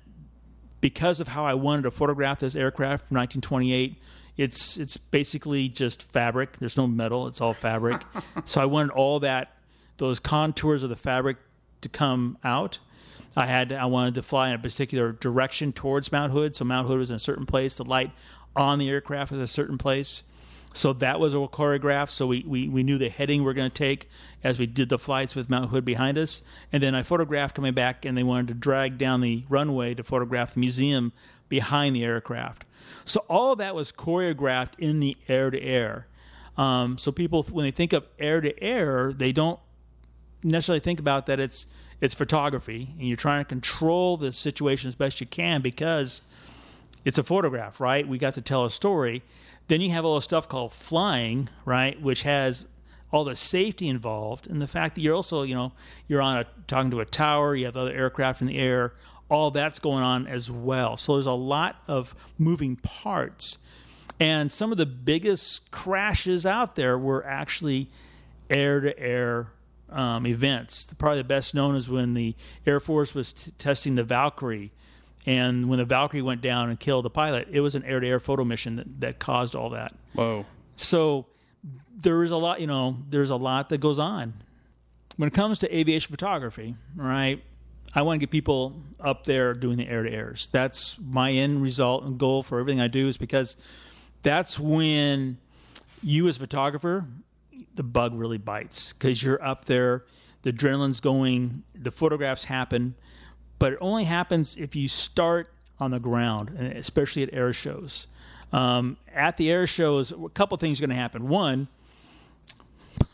because 0.80 1.20
of 1.20 1.28
how 1.28 1.46
I 1.46 1.54
wanted 1.54 1.82
to 1.82 1.92
photograph 1.92 2.40
this 2.40 2.56
aircraft 2.56 3.06
from 3.06 3.16
1928, 3.16 4.02
it's 4.36 4.76
it's 4.76 4.96
basically 4.96 5.68
just 5.68 6.02
fabric. 6.02 6.56
There's 6.58 6.76
no 6.76 6.88
metal; 6.88 7.28
it's 7.28 7.40
all 7.40 7.54
fabric. 7.54 8.02
so 8.44 8.60
I 8.60 8.64
wanted 8.64 8.90
all 8.90 9.20
that 9.20 9.54
those 9.98 10.18
contours 10.18 10.82
of 10.82 10.90
the 10.90 10.96
fabric 10.96 11.36
to 11.82 11.88
come 11.88 12.38
out. 12.42 12.80
I 13.36 13.46
had 13.46 13.70
I 13.70 13.86
wanted 13.86 14.14
to 14.14 14.24
fly 14.24 14.48
in 14.48 14.56
a 14.56 14.58
particular 14.58 15.12
direction 15.12 15.72
towards 15.72 16.10
Mount 16.10 16.32
Hood, 16.32 16.56
so 16.56 16.64
Mount 16.64 16.88
Hood 16.88 16.98
was 16.98 17.10
in 17.10 17.16
a 17.16 17.20
certain 17.20 17.46
place. 17.46 17.76
The 17.76 17.84
light 17.84 18.10
on 18.56 18.80
the 18.80 18.90
aircraft 18.90 19.30
was 19.30 19.40
a 19.40 19.46
certain 19.46 19.78
place. 19.78 20.24
So 20.72 20.92
that 20.92 21.18
was 21.18 21.34
all 21.34 21.48
choreographed. 21.48 22.10
So 22.10 22.26
we, 22.26 22.44
we, 22.46 22.68
we 22.68 22.82
knew 22.82 22.98
the 22.98 23.08
heading 23.08 23.42
we 23.42 23.50
are 23.50 23.54
going 23.54 23.70
to 23.70 23.74
take 23.74 24.08
as 24.44 24.58
we 24.58 24.66
did 24.66 24.88
the 24.88 24.98
flights 24.98 25.34
with 25.34 25.50
Mount 25.50 25.70
Hood 25.70 25.84
behind 25.84 26.18
us. 26.18 26.42
And 26.72 26.82
then 26.82 26.94
I 26.94 27.02
photographed 27.02 27.56
coming 27.56 27.74
back, 27.74 28.04
and 28.04 28.16
they 28.16 28.22
wanted 28.22 28.48
to 28.48 28.54
drag 28.54 28.98
down 28.98 29.20
the 29.20 29.44
runway 29.48 29.94
to 29.94 30.04
photograph 30.04 30.54
the 30.54 30.60
museum 30.60 31.12
behind 31.48 31.96
the 31.96 32.04
aircraft. 32.04 32.64
So 33.04 33.24
all 33.28 33.56
that 33.56 33.74
was 33.74 33.90
choreographed 33.90 34.78
in 34.78 35.00
the 35.00 35.16
air 35.26 35.50
to 35.50 35.60
air. 35.60 36.06
So 36.56 37.12
people, 37.14 37.44
when 37.44 37.64
they 37.64 37.70
think 37.70 37.92
of 37.92 38.06
air 38.18 38.40
to 38.40 38.62
air, 38.62 39.12
they 39.12 39.32
don't 39.32 39.58
necessarily 40.44 40.80
think 40.80 41.00
about 41.00 41.26
that 41.26 41.40
it's 41.40 41.66
it's 42.00 42.14
photography, 42.14 42.90
and 42.96 43.08
you're 43.08 43.16
trying 43.16 43.44
to 43.44 43.48
control 43.48 44.16
the 44.16 44.30
situation 44.30 44.86
as 44.86 44.94
best 44.94 45.20
you 45.20 45.26
can 45.26 45.62
because 45.62 46.22
it's 47.04 47.18
a 47.18 47.24
photograph, 47.24 47.80
right? 47.80 48.06
We 48.06 48.18
got 48.18 48.34
to 48.34 48.40
tell 48.40 48.64
a 48.64 48.70
story. 48.70 49.22
Then 49.68 49.80
you 49.80 49.90
have 49.90 50.04
all 50.04 50.16
the 50.16 50.22
stuff 50.22 50.48
called 50.48 50.72
flying, 50.72 51.48
right, 51.64 52.00
which 52.00 52.22
has 52.22 52.66
all 53.10 53.24
the 53.24 53.36
safety 53.36 53.88
involved, 53.88 54.46
and 54.46 54.60
the 54.60 54.66
fact 54.66 54.94
that 54.94 55.00
you're 55.00 55.14
also, 55.14 55.42
you 55.42 55.54
know, 55.54 55.72
you're 56.08 56.20
on 56.20 56.38
a 56.38 56.46
talking 56.66 56.90
to 56.90 57.00
a 57.00 57.06
tower, 57.06 57.54
you 57.54 57.64
have 57.64 57.76
other 57.76 57.92
aircraft 57.92 58.40
in 58.40 58.46
the 58.48 58.58
air, 58.58 58.92
all 59.30 59.50
that's 59.50 59.78
going 59.78 60.02
on 60.02 60.26
as 60.26 60.50
well. 60.50 60.96
So 60.96 61.14
there's 61.14 61.26
a 61.26 61.32
lot 61.32 61.82
of 61.86 62.14
moving 62.38 62.76
parts. 62.76 63.58
And 64.20 64.50
some 64.50 64.72
of 64.72 64.78
the 64.78 64.86
biggest 64.86 65.70
crashes 65.70 66.44
out 66.44 66.74
there 66.74 66.98
were 66.98 67.24
actually 67.24 67.88
air 68.50 68.80
to 68.80 68.98
air 68.98 69.52
events. 69.90 70.92
Probably 70.98 71.18
the 71.18 71.24
best 71.24 71.54
known 71.54 71.76
is 71.76 71.88
when 71.88 72.14
the 72.14 72.34
Air 72.66 72.80
Force 72.80 73.14
was 73.14 73.32
t- 73.32 73.52
testing 73.58 73.94
the 73.94 74.04
Valkyrie. 74.04 74.70
And 75.28 75.68
when 75.68 75.78
the 75.78 75.84
Valkyrie 75.84 76.22
went 76.22 76.40
down 76.40 76.70
and 76.70 76.80
killed 76.80 77.04
the 77.04 77.10
pilot, 77.10 77.48
it 77.52 77.60
was 77.60 77.74
an 77.74 77.84
air 77.84 78.00
to 78.00 78.06
air 78.06 78.18
photo 78.18 78.46
mission 78.46 78.76
that, 78.76 79.00
that 79.00 79.18
caused 79.18 79.54
all 79.54 79.68
that. 79.70 79.92
Whoa. 80.14 80.46
So 80.76 81.26
there 81.94 82.22
is 82.22 82.30
a 82.30 82.38
lot, 82.38 82.62
you 82.62 82.66
know, 82.66 82.96
there's 83.10 83.28
a 83.28 83.36
lot 83.36 83.68
that 83.68 83.76
goes 83.76 83.98
on. 83.98 84.32
When 85.16 85.26
it 85.26 85.34
comes 85.34 85.58
to 85.58 85.76
aviation 85.76 86.10
photography, 86.10 86.76
right? 86.96 87.44
I 87.94 88.00
want 88.00 88.18
to 88.18 88.26
get 88.26 88.30
people 88.30 88.80
up 88.98 89.24
there 89.24 89.52
doing 89.52 89.76
the 89.76 89.86
air 89.86 90.02
to 90.02 90.10
airs. 90.10 90.48
That's 90.48 90.96
my 90.98 91.30
end 91.32 91.60
result 91.60 92.04
and 92.04 92.18
goal 92.18 92.42
for 92.42 92.58
everything 92.58 92.80
I 92.80 92.88
do 92.88 93.06
is 93.06 93.18
because 93.18 93.58
that's 94.22 94.58
when 94.58 95.36
you 96.02 96.26
as 96.28 96.36
a 96.36 96.40
photographer, 96.40 97.04
the 97.74 97.82
bug 97.82 98.14
really 98.14 98.38
bites 98.38 98.94
because 98.94 99.22
you're 99.22 99.44
up 99.44 99.66
there, 99.66 100.06
the 100.40 100.54
adrenaline's 100.54 101.00
going, 101.00 101.64
the 101.74 101.90
photographs 101.90 102.44
happen, 102.44 102.94
but 103.58 103.74
it 103.74 103.78
only 103.80 104.04
happens 104.04 104.56
if 104.56 104.76
you 104.76 104.88
start 104.88 105.50
on 105.80 105.90
the 105.90 106.00
ground, 106.00 106.50
especially 106.50 107.22
at 107.22 107.32
air 107.32 107.52
shows. 107.52 108.06
Um, 108.52 108.96
at 109.14 109.36
the 109.36 109.50
air 109.50 109.66
shows, 109.66 110.12
a 110.12 110.28
couple 110.30 110.56
things 110.56 110.80
are 110.80 110.82
going 110.82 110.96
to 110.96 110.96
happen. 110.96 111.28
One, 111.28 111.68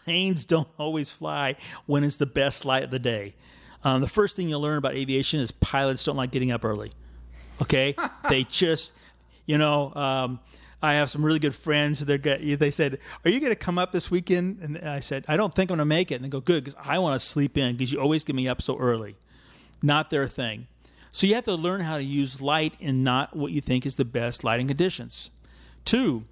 planes 0.05 0.45
don't 0.47 0.69
always 0.79 1.11
fly 1.11 1.57
when 1.87 2.05
it's 2.05 2.17
the 2.17 2.27
best 2.27 2.65
light 2.65 2.85
of 2.85 2.91
the 2.91 2.99
day. 2.99 3.35
Um, 3.83 4.01
the 4.01 4.09
first 4.09 4.37
thing 4.37 4.49
you'll 4.49 4.61
learn 4.61 4.79
about 4.79 4.95
aviation 4.95 5.41
is 5.41 5.51
pilots 5.51 6.05
don't 6.05 6.17
like 6.17 6.31
getting 6.31 6.51
up 6.51 6.65
early. 6.65 6.93
Okay, 7.61 7.95
they 8.29 8.45
just, 8.45 8.93
you 9.47 9.59
know, 9.59 9.93
um, 9.95 10.41
I 10.83 10.95
have 10.95 11.11
some 11.11 11.25
really 11.25 11.39
good 11.39 11.55
friends. 11.55 12.01
They 12.01 12.17
they 12.17 12.71
said, 12.71 12.99
"Are 13.25 13.31
you 13.31 13.41
going 13.41 13.53
to 13.53 13.57
come 13.57 13.79
up 13.79 13.93
this 13.93 14.11
weekend?" 14.11 14.59
And 14.61 14.79
I 14.79 15.01
said, 15.01 15.25
"I 15.29 15.37
don't 15.37 15.55
think 15.55 15.71
I'm 15.71 15.77
going 15.77 15.87
to 15.87 15.87
make 15.87 16.11
it." 16.11 16.17
And 16.17 16.25
they 16.25 16.29
go, 16.29 16.41
"Good, 16.41 16.65
because 16.65 16.79
I 16.83 16.99
want 16.99 17.19
to 17.19 17.27
sleep 17.27 17.57
in 17.57 17.77
because 17.77 17.93
you 17.93 18.01
always 18.01 18.25
get 18.25 18.37
me 18.37 18.49
up 18.49 18.61
so 18.61 18.79
early." 18.79 19.17
Not 19.85 20.11
their 20.11 20.27
thing. 20.27 20.67
So 21.11 21.27
you 21.27 21.35
have 21.35 21.45
to 21.45 21.55
learn 21.55 21.83
how 21.83 21.97
to 21.97 22.03
use 22.03 22.41
light 22.41 22.77
in 22.81 23.05
not 23.05 23.37
what 23.37 23.53
you 23.53 23.61
think 23.61 23.87
is 23.87 23.95
the 23.95 24.05
best 24.05 24.43
lighting 24.43 24.67
conditions. 24.67 25.31
Two, 25.85 26.25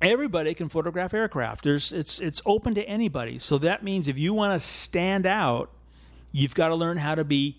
everybody 0.00 0.54
can 0.54 0.68
photograph 0.68 1.14
aircraft. 1.14 1.62
There's 1.62 1.92
it's 1.92 2.18
it's 2.18 2.42
open 2.44 2.74
to 2.74 2.88
anybody. 2.88 3.38
So 3.38 3.58
that 3.58 3.84
means 3.84 4.08
if 4.08 4.18
you 4.18 4.34
want 4.34 4.54
to 4.54 4.58
stand 4.58 5.26
out 5.26 5.70
You've 6.32 6.54
got 6.54 6.68
to 6.68 6.74
learn 6.74 6.96
how 6.96 7.14
to 7.14 7.24
be 7.24 7.58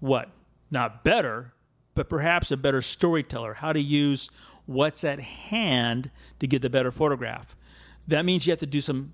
what? 0.00 0.30
Not 0.70 1.04
better, 1.04 1.52
but 1.94 2.08
perhaps 2.08 2.50
a 2.50 2.56
better 2.56 2.80
storyteller, 2.82 3.54
how 3.54 3.72
to 3.72 3.80
use 3.80 4.30
what's 4.66 5.04
at 5.04 5.20
hand 5.20 6.10
to 6.40 6.46
get 6.46 6.62
the 6.62 6.70
better 6.70 6.90
photograph. 6.90 7.54
That 8.08 8.24
means 8.24 8.46
you 8.46 8.50
have 8.50 8.58
to 8.60 8.66
do 8.66 8.80
some 8.80 9.12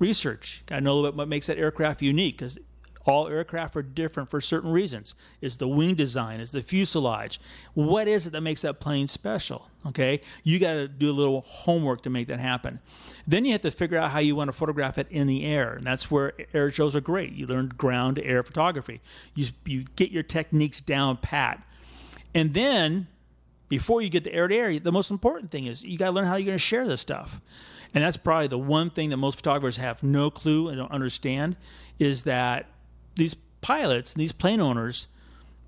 research. 0.00 0.64
I 0.70 0.80
know 0.80 1.08
what 1.10 1.28
makes 1.28 1.46
that 1.46 1.58
aircraft 1.58 2.02
unique 2.02 2.38
because 2.38 2.58
all 3.04 3.28
aircraft 3.28 3.76
are 3.76 3.82
different 3.82 4.30
for 4.30 4.40
certain 4.40 4.70
reasons. 4.70 5.14
Is 5.40 5.58
the 5.58 5.68
wing 5.68 5.94
design? 5.94 6.40
Is 6.40 6.52
the 6.52 6.62
fuselage? 6.62 7.40
What 7.74 8.08
is 8.08 8.26
it 8.26 8.32
that 8.32 8.40
makes 8.40 8.62
that 8.62 8.80
plane 8.80 9.06
special? 9.06 9.68
Okay, 9.86 10.20
you 10.42 10.58
got 10.58 10.74
to 10.74 10.88
do 10.88 11.10
a 11.10 11.12
little 11.12 11.42
homework 11.42 12.02
to 12.02 12.10
make 12.10 12.28
that 12.28 12.40
happen. 12.40 12.80
Then 13.26 13.44
you 13.44 13.52
have 13.52 13.60
to 13.62 13.70
figure 13.70 13.98
out 13.98 14.10
how 14.10 14.20
you 14.20 14.34
want 14.34 14.48
to 14.48 14.52
photograph 14.52 14.96
it 14.96 15.06
in 15.10 15.26
the 15.26 15.44
air, 15.44 15.74
and 15.74 15.86
that's 15.86 16.10
where 16.10 16.32
air 16.54 16.70
shows 16.70 16.96
are 16.96 17.02
great. 17.02 17.32
You 17.32 17.46
learn 17.46 17.68
ground 17.76 18.18
air 18.22 18.42
photography. 18.42 19.00
You 19.34 19.48
you 19.64 19.84
get 19.96 20.10
your 20.10 20.22
techniques 20.22 20.80
down 20.80 21.18
pat, 21.18 21.62
and 22.34 22.54
then 22.54 23.08
before 23.68 24.00
you 24.02 24.08
get 24.08 24.24
to 24.24 24.32
air 24.32 24.48
to 24.48 24.54
air, 24.54 24.78
the 24.78 24.92
most 24.92 25.10
important 25.10 25.50
thing 25.50 25.66
is 25.66 25.82
you 25.82 25.98
got 25.98 26.06
to 26.06 26.12
learn 26.12 26.26
how 26.26 26.36
you're 26.36 26.46
going 26.46 26.54
to 26.54 26.58
share 26.58 26.86
this 26.86 27.00
stuff. 27.00 27.40
And 27.94 28.02
that's 28.02 28.16
probably 28.16 28.48
the 28.48 28.58
one 28.58 28.90
thing 28.90 29.10
that 29.10 29.16
most 29.16 29.36
photographers 29.36 29.76
have 29.76 30.02
no 30.02 30.30
clue 30.30 30.68
and 30.68 30.76
don't 30.76 30.90
understand 30.90 31.56
is 31.98 32.24
that 32.24 32.66
these 33.16 33.34
pilots, 33.60 34.14
these 34.14 34.32
plane 34.32 34.60
owners, 34.60 35.06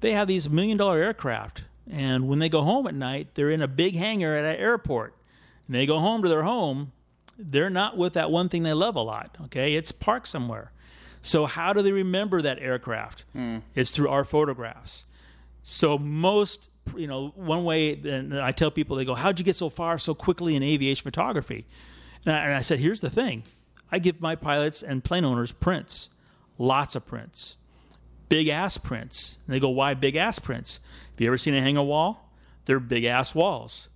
they 0.00 0.12
have 0.12 0.28
these 0.28 0.48
million 0.48 0.76
dollar 0.76 0.98
aircraft. 0.98 1.64
And 1.90 2.28
when 2.28 2.40
they 2.40 2.48
go 2.48 2.62
home 2.62 2.86
at 2.86 2.94
night, 2.94 3.34
they're 3.34 3.50
in 3.50 3.62
a 3.62 3.68
big 3.68 3.94
hangar 3.94 4.34
at 4.34 4.44
an 4.44 4.60
airport. 4.60 5.14
And 5.66 5.76
they 5.76 5.86
go 5.86 5.98
home 5.98 6.22
to 6.22 6.28
their 6.28 6.42
home, 6.42 6.92
they're 7.38 7.70
not 7.70 7.96
with 7.96 8.14
that 8.14 8.30
one 8.30 8.48
thing 8.48 8.62
they 8.62 8.72
love 8.72 8.96
a 8.96 9.02
lot. 9.02 9.36
Okay. 9.44 9.74
It's 9.74 9.92
parked 9.92 10.28
somewhere. 10.28 10.72
So, 11.22 11.46
how 11.46 11.72
do 11.72 11.82
they 11.82 11.92
remember 11.92 12.40
that 12.42 12.60
aircraft? 12.60 13.24
Mm. 13.34 13.62
It's 13.74 13.90
through 13.90 14.08
our 14.08 14.24
photographs. 14.24 15.06
So, 15.62 15.98
most, 15.98 16.70
you 16.96 17.08
know, 17.08 17.32
one 17.34 17.64
way, 17.64 17.94
and 18.04 18.38
I 18.38 18.52
tell 18.52 18.70
people, 18.70 18.94
they 18.94 19.04
go, 19.04 19.14
How'd 19.14 19.40
you 19.40 19.44
get 19.44 19.56
so 19.56 19.68
far 19.68 19.98
so 19.98 20.14
quickly 20.14 20.54
in 20.54 20.62
aviation 20.62 21.02
photography? 21.02 21.66
And 22.24 22.36
I, 22.36 22.38
and 22.44 22.54
I 22.54 22.60
said, 22.60 22.78
Here's 22.78 23.00
the 23.00 23.10
thing 23.10 23.42
I 23.90 23.98
give 23.98 24.20
my 24.20 24.36
pilots 24.36 24.84
and 24.84 25.02
plane 25.02 25.24
owners 25.24 25.50
prints 25.50 26.10
lots 26.58 26.94
of 26.94 27.06
prints, 27.06 27.56
big 28.28 28.48
ass 28.48 28.78
prints. 28.78 29.38
And 29.46 29.54
they 29.54 29.60
go, 29.60 29.68
why 29.68 29.94
big 29.94 30.16
ass 30.16 30.38
prints? 30.38 30.80
Have 31.12 31.20
you 31.20 31.26
ever 31.28 31.38
seen 31.38 31.54
a 31.54 31.60
hangar 31.60 31.82
wall? 31.82 32.30
They're 32.64 32.80
big 32.80 33.04
ass 33.04 33.34
walls. 33.34 33.88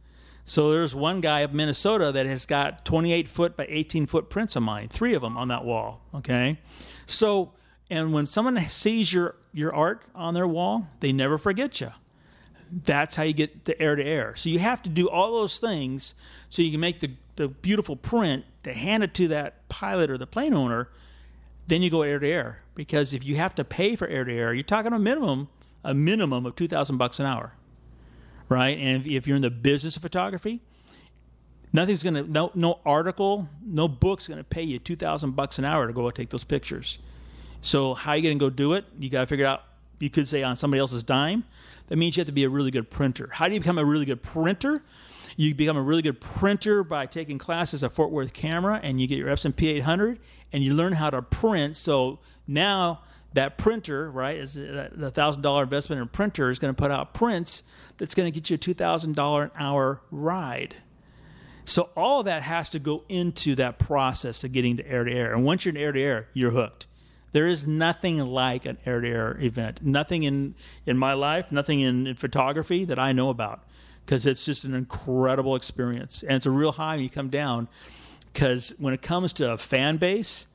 So 0.45 0.73
there's 0.73 0.95
one 0.95 1.21
guy 1.21 1.41
of 1.41 1.53
Minnesota 1.53 2.11
that 2.13 2.27
has 2.27 2.47
got 2.47 2.85
28 2.85 3.29
foot 3.29 3.57
by 3.57 3.67
18 3.69 4.07
foot 4.07 4.31
prints 4.31 4.57
of 4.57 4.63
mine, 4.63 4.89
three 4.89 5.15
of 5.15 5.23
them 5.23 5.37
on 5.37 5.49
that 5.49 5.65
wall. 5.65 6.03
Okay, 6.15 6.59
so 7.07 7.53
and 7.91 8.13
when 8.13 8.27
someone 8.27 8.59
sees 8.59 9.13
your 9.13 9.37
your 9.53 9.75
art 9.75 10.03
on 10.15 10.35
their 10.35 10.49
wall, 10.49 10.89
they 11.01 11.13
never 11.13 11.39
forget 11.39 11.81
you. 11.81 11.91
That's 12.73 13.17
how 13.17 13.25
you 13.25 13.33
get 13.33 13.65
the 13.65 13.81
air 13.81 13.97
to 13.97 14.05
air. 14.05 14.35
So 14.37 14.49
you 14.49 14.61
have 14.61 14.83
to 14.83 14.89
do 14.89 15.09
all 15.09 15.33
those 15.33 15.59
things 15.59 16.15
so 16.49 16.63
you 16.63 16.71
can 16.71 16.81
make 16.81 17.01
the 17.01 17.13
the 17.37 17.49
beautiful 17.49 17.97
print 17.97 18.45
to 18.63 18.73
hand 18.73 19.03
it 19.03 19.15
to 19.15 19.29
that 19.29 19.69
pilot 19.69 20.11
or 20.11 20.19
the 20.19 20.27
plane 20.27 20.55
owner. 20.55 20.89
Then 21.71 21.83
you 21.83 21.91
go 21.91 22.03
air 22.03 22.19
to 22.19 22.27
air 22.27 22.65
because 22.75 23.15
if 23.15 23.25
you 23.25 23.37
have 23.37 23.55
to 23.55 23.63
pay 23.63 23.95
for 23.95 24.09
air 24.09 24.25
to 24.25 24.33
air, 24.33 24.53
you're 24.53 24.65
talking 24.65 24.93
a 24.93 24.99
minimum 24.99 25.49
a 25.85 25.95
minimum 25.95 26.45
of 26.45 26.57
two 26.57 26.67
thousand 26.67 26.97
bucks 26.99 27.21
an 27.21 27.27
hour, 27.27 27.53
right? 28.49 28.77
And 28.77 29.01
if, 29.01 29.07
if 29.07 29.27
you're 29.29 29.37
in 29.37 29.43
the 29.43 29.53
business 29.53 29.95
of 29.95 30.03
photography, 30.03 30.63
nothing's 31.73 32.03
gonna 32.03 32.25
no 32.25 32.51
no 32.57 32.81
article, 32.85 33.49
no 33.65 33.87
book's 33.87 34.27
gonna 34.27 34.43
pay 34.43 34.65
you 34.65 34.81
two 34.81 34.97
thousand 34.97 35.37
bucks 35.37 35.61
an 35.61 35.65
hour 35.65 35.87
to 35.87 35.93
go 35.93 36.11
take 36.11 36.31
those 36.31 36.43
pictures. 36.43 36.99
So 37.63 37.95
how 37.95 38.11
are 38.11 38.17
you 38.17 38.25
gonna 38.25 38.35
go 38.35 38.51
do 38.51 38.73
it? 38.73 38.85
You 38.99 39.09
got 39.09 39.21
to 39.21 39.27
figure 39.29 39.47
out. 39.47 39.63
You 40.01 40.11
could 40.11 40.27
say 40.27 40.43
on 40.43 40.57
somebody 40.57 40.81
else's 40.81 41.05
dime. 41.05 41.45
That 41.87 41.99
means 41.99 42.17
you 42.17 42.23
have 42.23 42.27
to 42.27 42.33
be 42.33 42.43
a 42.43 42.49
really 42.49 42.73
good 42.73 42.91
printer. 42.91 43.29
How 43.33 43.47
do 43.47 43.55
you 43.55 43.61
become 43.61 43.79
a 43.79 43.85
really 43.85 44.07
good 44.07 44.23
printer? 44.23 44.83
You 45.41 45.55
become 45.55 45.79
a 45.79 45.83
really 45.83 46.03
good 46.03 46.21
printer 46.21 46.85
by 46.85 47.07
taking 47.07 47.39
classes 47.39 47.83
at 47.83 47.93
Fort 47.93 48.11
Worth 48.11 48.35
Camera, 48.35 48.79
and 48.83 49.01
you 49.01 49.07
get 49.07 49.17
your 49.17 49.29
Epson 49.29 49.55
P800, 49.55 50.19
and 50.53 50.63
you 50.63 50.75
learn 50.75 50.93
how 50.93 51.09
to 51.09 51.23
print. 51.23 51.79
So 51.79 52.19
now 52.47 53.01
that 53.33 53.57
printer, 53.57 54.11
right, 54.11 54.37
is 54.37 54.59
uh, 54.59 54.91
the 54.93 55.11
thousand 55.11 55.41
dollar 55.41 55.63
investment 55.63 55.97
in 55.97 56.03
a 56.03 56.11
printer 56.11 56.51
is 56.51 56.59
going 56.59 56.75
to 56.75 56.79
put 56.79 56.91
out 56.91 57.15
prints 57.15 57.63
that's 57.97 58.15
going 58.15 58.31
to 58.31 58.39
get 58.39 58.51
you 58.51 58.57
a 58.57 58.59
two 58.59 58.75
thousand 58.75 59.17
dollar 59.17 59.45
an 59.45 59.51
hour 59.59 60.03
ride. 60.11 60.77
So 61.65 61.89
all 61.97 62.23
that 62.25 62.43
has 62.43 62.69
to 62.69 62.79
go 62.79 63.05
into 63.09 63.55
that 63.55 63.79
process 63.79 64.45
of 64.45 64.53
getting 64.53 64.77
to 64.77 64.87
air 64.87 65.05
to 65.05 65.11
air. 65.11 65.33
And 65.33 65.43
once 65.43 65.65
you're 65.65 65.75
in 65.75 65.81
air 65.81 65.93
to 65.93 66.01
air, 66.03 66.29
you're 66.35 66.51
hooked. 66.51 66.87
There 67.33 67.47
is 67.47 67.67
nothing 67.67 68.19
like 68.19 68.67
an 68.67 68.77
air 68.85 69.01
to 69.01 69.09
air 69.09 69.39
event. 69.41 69.83
Nothing 69.83 70.25
in, 70.25 70.55
in 70.85 70.99
my 70.99 71.15
life, 71.15 71.51
nothing 71.51 71.81
in, 71.81 72.09
in 72.09 72.17
photography 72.17 72.85
that 72.85 72.99
I 72.99 73.13
know 73.13 73.31
about 73.31 73.65
because 74.11 74.27
it's 74.27 74.45
just 74.45 74.65
an 74.65 74.75
incredible 74.75 75.55
experience. 75.55 76.25
And 76.25 76.33
it's 76.33 76.45
a 76.45 76.51
real 76.51 76.73
high 76.73 76.97
when 76.97 77.05
you 77.05 77.09
come 77.09 77.29
down 77.29 77.69
because 78.33 78.75
when 78.77 78.93
it 78.93 79.03
comes 79.03 79.33
to 79.35 79.53
a 79.53 79.57
fan 79.57 79.99
base, 79.99 80.49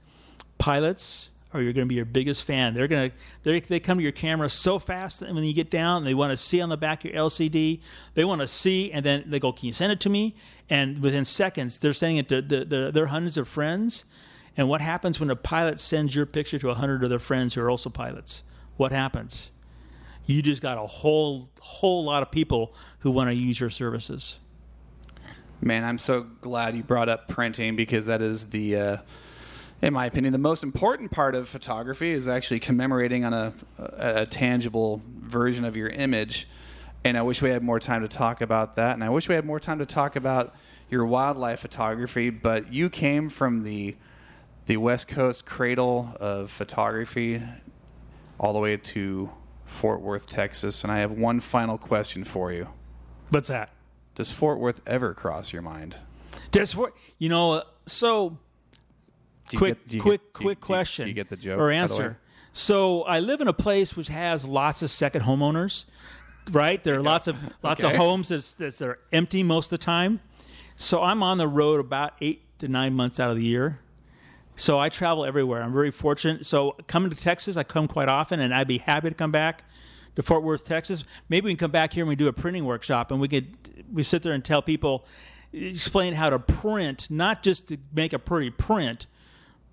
pilots, 0.58 1.30
are 1.54 1.62
you're 1.62 1.72
going 1.72 1.88
to 1.88 1.90
be 1.90 1.96
your 1.96 2.04
biggest 2.04 2.44
fan. 2.44 2.74
They're 2.74 2.90
going 2.90 3.12
to 3.46 3.62
they 3.62 3.80
come 3.80 3.98
to 3.98 4.04
your 4.04 4.12
camera 4.12 4.50
so 4.50 4.78
fast 4.78 5.22
that 5.22 5.34
when 5.34 5.46
you 5.46 5.54
get 5.54 5.72
down, 5.72 6.04
they 6.04 6.14
want 6.14 6.32
to 6.32 6.38
see 6.38 6.60
on 6.60 6.68
the 6.68 6.76
back 6.76 7.06
of 7.06 7.12
your 7.12 7.24
LCD. 7.30 7.80
They 8.14 8.26
want 8.26 8.42
to 8.42 8.48
see, 8.48 8.92
and 8.92 9.06
then 9.06 9.24
they 9.28 9.40
go, 9.40 9.54
"Can 9.54 9.68
you 9.68 9.74
send 9.74 9.94
it 9.94 10.02
to 10.02 10.10
me?" 10.10 10.36
And 10.70 11.00
within 11.00 11.24
seconds, 11.24 11.78
they're 11.80 11.94
sending 11.94 12.18
it 12.18 12.28
to 12.28 12.42
the, 12.42 12.66
the, 12.66 12.92
their 12.92 13.06
hundreds 13.06 13.38
of 13.38 13.48
friends. 13.48 14.04
And 14.58 14.68
what 14.68 14.82
happens 14.82 15.18
when 15.18 15.30
a 15.30 15.36
pilot 15.38 15.80
sends 15.80 16.14
your 16.14 16.26
picture 16.26 16.60
to 16.60 16.72
a 16.72 16.74
hundred 16.74 17.06
of 17.06 17.10
their 17.10 17.20
friends 17.20 17.54
who 17.54 17.62
are 17.62 17.70
also 17.70 17.90
pilots? 17.90 18.44
What 18.76 18.92
happens? 18.92 19.50
You 20.26 20.42
just 20.42 20.62
got 20.62 20.78
a 20.78 20.88
whole 20.88 21.50
whole 21.60 22.04
lot 22.04 22.24
of 22.24 22.32
people 22.32 22.74
who 23.00 23.12
want 23.12 23.30
to 23.30 23.36
use 23.36 23.60
your 23.60 23.70
services. 23.70 24.40
Man, 25.62 25.84
I'm 25.84 25.98
so 25.98 26.24
glad 26.42 26.76
you 26.76 26.84
brought 26.84 27.10
up 27.10 27.28
printing 27.28 27.76
because 27.76 28.06
that 28.08 28.22
is 28.22 28.50
the, 28.50 28.76
uh, 28.76 28.98
in 29.82 29.94
my 29.94 30.06
opinion, 30.06 30.34
the 30.34 30.40
most 30.40 30.64
important 30.64 31.12
part 31.12 31.34
of 31.34 31.48
photography 31.48 32.12
is 32.12 32.28
actually 32.28 32.60
commemorating 32.60 33.24
on 33.24 33.34
a, 33.34 33.54
a, 33.78 34.22
a 34.22 34.26
tangible 34.26 35.02
version 35.20 35.64
of 35.64 35.76
your 35.76 35.90
image. 35.90 36.48
And 37.04 37.18
I 37.18 37.22
wish 37.22 37.42
we 37.42 37.50
had 37.50 37.64
more 37.64 37.80
time 37.80 38.02
to 38.02 38.08
talk 38.08 38.42
about 38.42 38.76
that. 38.76 38.94
And 38.96 39.04
I 39.04 39.10
wish 39.10 39.30
we 39.30 39.36
had 39.36 39.46
more 39.46 39.60
time 39.60 39.80
to 39.80 39.86
talk 39.86 40.16
about 40.16 40.56
your 40.90 41.06
wildlife 41.06 41.60
photography. 41.60 42.30
But 42.30 42.74
you 42.74 42.90
came 42.90 43.30
from 43.30 43.64
the 43.64 43.96
the 44.66 44.78
West 44.78 45.08
Coast 45.08 45.46
cradle 45.46 46.16
of 46.20 46.50
photography 46.50 47.42
all 48.40 48.52
the 48.52 48.60
way 48.60 48.78
to 48.78 49.30
Fort 49.76 50.02
Worth, 50.02 50.26
Texas. 50.28 50.84
And 50.84 50.92
I 50.92 51.00
have 51.00 51.12
one 51.12 51.40
final 51.40 51.78
question 51.78 52.24
for 52.24 52.52
you. 52.52 52.70
What's 53.30 53.50
that? 53.50 53.70
Does 54.16 54.32
Fort 54.32 54.60
Worth 54.60 54.82
ever 54.88 55.14
cross 55.14 55.52
your 55.54 55.62
mind? 55.62 55.96
Does 56.52 56.74
Fort, 56.74 56.96
you 57.20 57.30
know, 57.30 57.52
uh, 57.54 57.64
so 57.86 58.38
you 59.52 59.58
quick, 59.60 59.84
get- 59.86 59.94
you 59.96 60.02
quick, 60.02 60.22
do 60.22 60.28
you- 60.28 60.46
quick 60.46 60.60
do 60.60 60.64
you- 60.64 60.66
question. 60.66 61.06
Do 61.06 61.10
you 61.10 61.16
get 61.16 61.30
the 61.30 61.36
joke? 61.36 61.56
or 61.56 61.58
by 61.58 61.64
the 61.64 61.68
way? 61.70 61.78
answer? 61.78 62.18
So 62.54 63.04
I 63.04 63.20
live 63.20 63.42
in 63.42 63.48
a 63.50 63.54
place 63.54 63.96
which 63.98 64.08
has 64.08 64.46
lots 64.46 64.82
of 64.82 64.90
second 64.90 65.24
homeowners. 65.24 65.86
Right, 66.52 66.82
there 66.84 66.96
are 66.96 67.02
lots 67.02 67.28
of 67.28 67.38
lots 67.64 67.84
Okay. 67.84 67.94
of 67.94 68.00
homes 68.00 68.30
that's, 68.30 68.54
that's 68.54 68.78
they're 68.78 69.00
empty 69.12 69.42
most 69.44 69.68
of 69.68 69.70
the 69.72 69.78
time. 69.86 70.20
So 70.76 71.02
I'm 71.02 71.24
on 71.24 71.38
the 71.38 71.48
road 71.48 71.80
about 71.80 72.14
eight 72.22 72.44
to 72.60 72.68
nine 72.68 72.94
months 72.94 73.20
out 73.20 73.32
of 73.32 73.36
the 73.36 73.44
year. 73.44 73.80
So 74.56 74.80
I 74.80 74.90
travel 74.90 75.26
everywhere. 75.26 75.62
I'm 75.62 75.74
very 75.74 75.92
fortunate. 75.92 76.46
So 76.46 76.76
coming 76.88 77.10
to 77.10 77.16
Texas, 77.16 77.58
I 77.58 77.64
come 77.64 77.88
quite 77.88 78.08
often, 78.08 78.40
and 78.40 78.54
I'd 78.54 78.68
be 78.68 78.78
happy 78.78 79.10
to 79.10 79.16
come 79.16 79.32
back 79.32 79.64
to 80.16 80.24
Fort 80.24 80.44
Worth, 80.44 80.66
Texas. 80.66 81.04
Maybe 81.28 81.46
we 81.46 81.52
can 81.52 81.58
come 81.58 81.72
back 81.72 81.94
here 81.94 82.04
and 82.04 82.10
we 82.10 82.16
do 82.16 82.28
a 82.28 82.34
printing 82.34 82.66
workshop, 82.66 83.12
and 83.12 83.20
we 83.20 83.28
could 83.28 83.48
we 83.92 84.02
sit 84.02 84.24
there 84.24 84.34
and 84.34 84.44
tell 84.44 84.62
people, 84.62 85.06
explain 85.52 86.14
how 86.14 86.30
to 86.30 86.40
print, 86.40 87.08
not 87.10 87.44
just 87.44 87.68
to 87.68 87.78
make 87.94 88.14
a 88.14 88.20
pretty 88.20 88.50
print, 88.50 89.08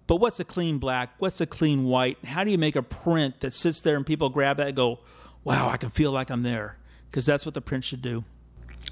but 0.06 0.16
what's 0.16 0.40
a 0.40 0.44
clean 0.44 0.78
black? 0.78 1.10
What's 1.18 1.40
a 1.40 1.46
clean 1.46 1.84
white? 1.84 2.18
How 2.24 2.42
do 2.44 2.50
you 2.50 2.58
make 2.58 2.76
a 2.76 2.82
print 2.82 3.40
that 3.40 3.54
sits 3.54 3.80
there 3.80 3.96
and 3.96 4.04
people 4.04 4.28
grab 4.28 4.56
that 4.56 4.68
and 4.68 4.76
go, 4.76 4.98
"Wow, 5.44 5.68
I 5.68 5.76
can 5.76 5.90
feel 5.90 6.10
like 6.10 6.30
I'm 6.30 6.42
there," 6.42 6.76
because 7.10 7.24
that's 7.24 7.46
what 7.46 7.54
the 7.54 7.60
print 7.60 7.84
should 7.84 8.02
do. 8.02 8.24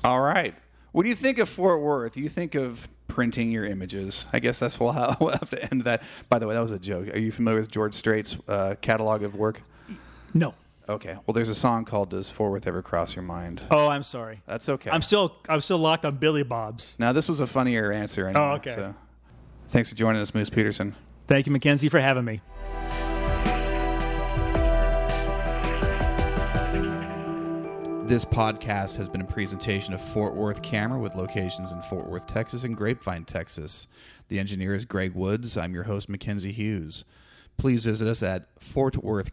All 0.04 0.20
right. 0.20 0.54
What 0.92 1.02
do 1.02 1.08
you 1.08 1.14
think 1.16 1.38
of 1.38 1.48
Fort 1.48 1.80
Worth, 1.80 2.16
you 2.16 2.28
think 2.28 2.54
of 2.54 2.88
printing 3.10 3.50
your 3.50 3.64
images. 3.66 4.26
I 4.32 4.38
guess 4.38 4.58
that's 4.58 4.80
we'll, 4.80 4.92
we'll 5.20 5.30
have 5.30 5.50
to 5.50 5.70
end 5.70 5.84
that. 5.84 6.02
By 6.28 6.38
the 6.38 6.46
way, 6.46 6.54
that 6.54 6.60
was 6.62 6.72
a 6.72 6.78
joke. 6.78 7.08
Are 7.14 7.18
you 7.18 7.32
familiar 7.32 7.60
with 7.60 7.70
George 7.70 7.94
Strait's 7.94 8.36
uh, 8.48 8.76
catalog 8.80 9.22
of 9.22 9.34
work? 9.36 9.62
No. 10.32 10.54
Okay. 10.88 11.16
Well, 11.26 11.34
there's 11.34 11.48
a 11.48 11.54
song 11.54 11.84
called 11.84 12.10
"Does 12.10 12.30
Fort 12.30 12.50
Worth 12.50 12.66
Ever 12.66 12.82
Cross 12.82 13.14
Your 13.16 13.22
Mind?" 13.22 13.60
Oh, 13.70 13.88
I'm 13.88 14.02
sorry. 14.02 14.42
That's 14.46 14.68
okay. 14.68 14.90
I'm 14.90 15.02
still 15.02 15.36
I'm 15.48 15.60
still 15.60 15.78
locked 15.78 16.04
on 16.04 16.16
Billy 16.16 16.42
Bob's. 16.42 16.96
now, 16.98 17.12
this 17.12 17.28
was 17.28 17.38
a 17.40 17.46
funnier 17.46 17.92
answer. 17.92 18.26
Anyway, 18.26 18.44
Oh, 18.44 18.52
okay. 18.54 18.74
So. 18.74 18.94
Thanks 19.68 19.88
for 19.90 19.94
joining 19.94 20.20
us, 20.20 20.34
Moose 20.34 20.50
Peterson. 20.50 20.96
Thank 21.28 21.46
you, 21.46 21.52
Mackenzie, 21.52 21.88
for 21.88 22.00
having 22.00 22.24
me. 22.24 22.40
This 28.10 28.24
podcast 28.24 28.96
has 28.96 29.08
been 29.08 29.20
a 29.20 29.24
presentation 29.24 29.94
of 29.94 30.00
Fort 30.00 30.34
Worth 30.34 30.62
Camera 30.62 30.98
with 30.98 31.14
locations 31.14 31.70
in 31.70 31.80
Fort 31.82 32.08
Worth, 32.08 32.26
Texas, 32.26 32.64
and 32.64 32.76
Grapevine, 32.76 33.24
Texas. 33.24 33.86
The 34.26 34.40
engineer 34.40 34.74
is 34.74 34.84
Greg 34.84 35.14
Woods. 35.14 35.56
I'm 35.56 35.74
your 35.74 35.84
host, 35.84 36.08
Mackenzie 36.08 36.50
Hughes. 36.50 37.04
Please 37.56 37.84
visit 37.84 38.08
us 38.08 38.20
at 38.24 38.48
Fort 38.58 38.96
Worth 39.04 39.28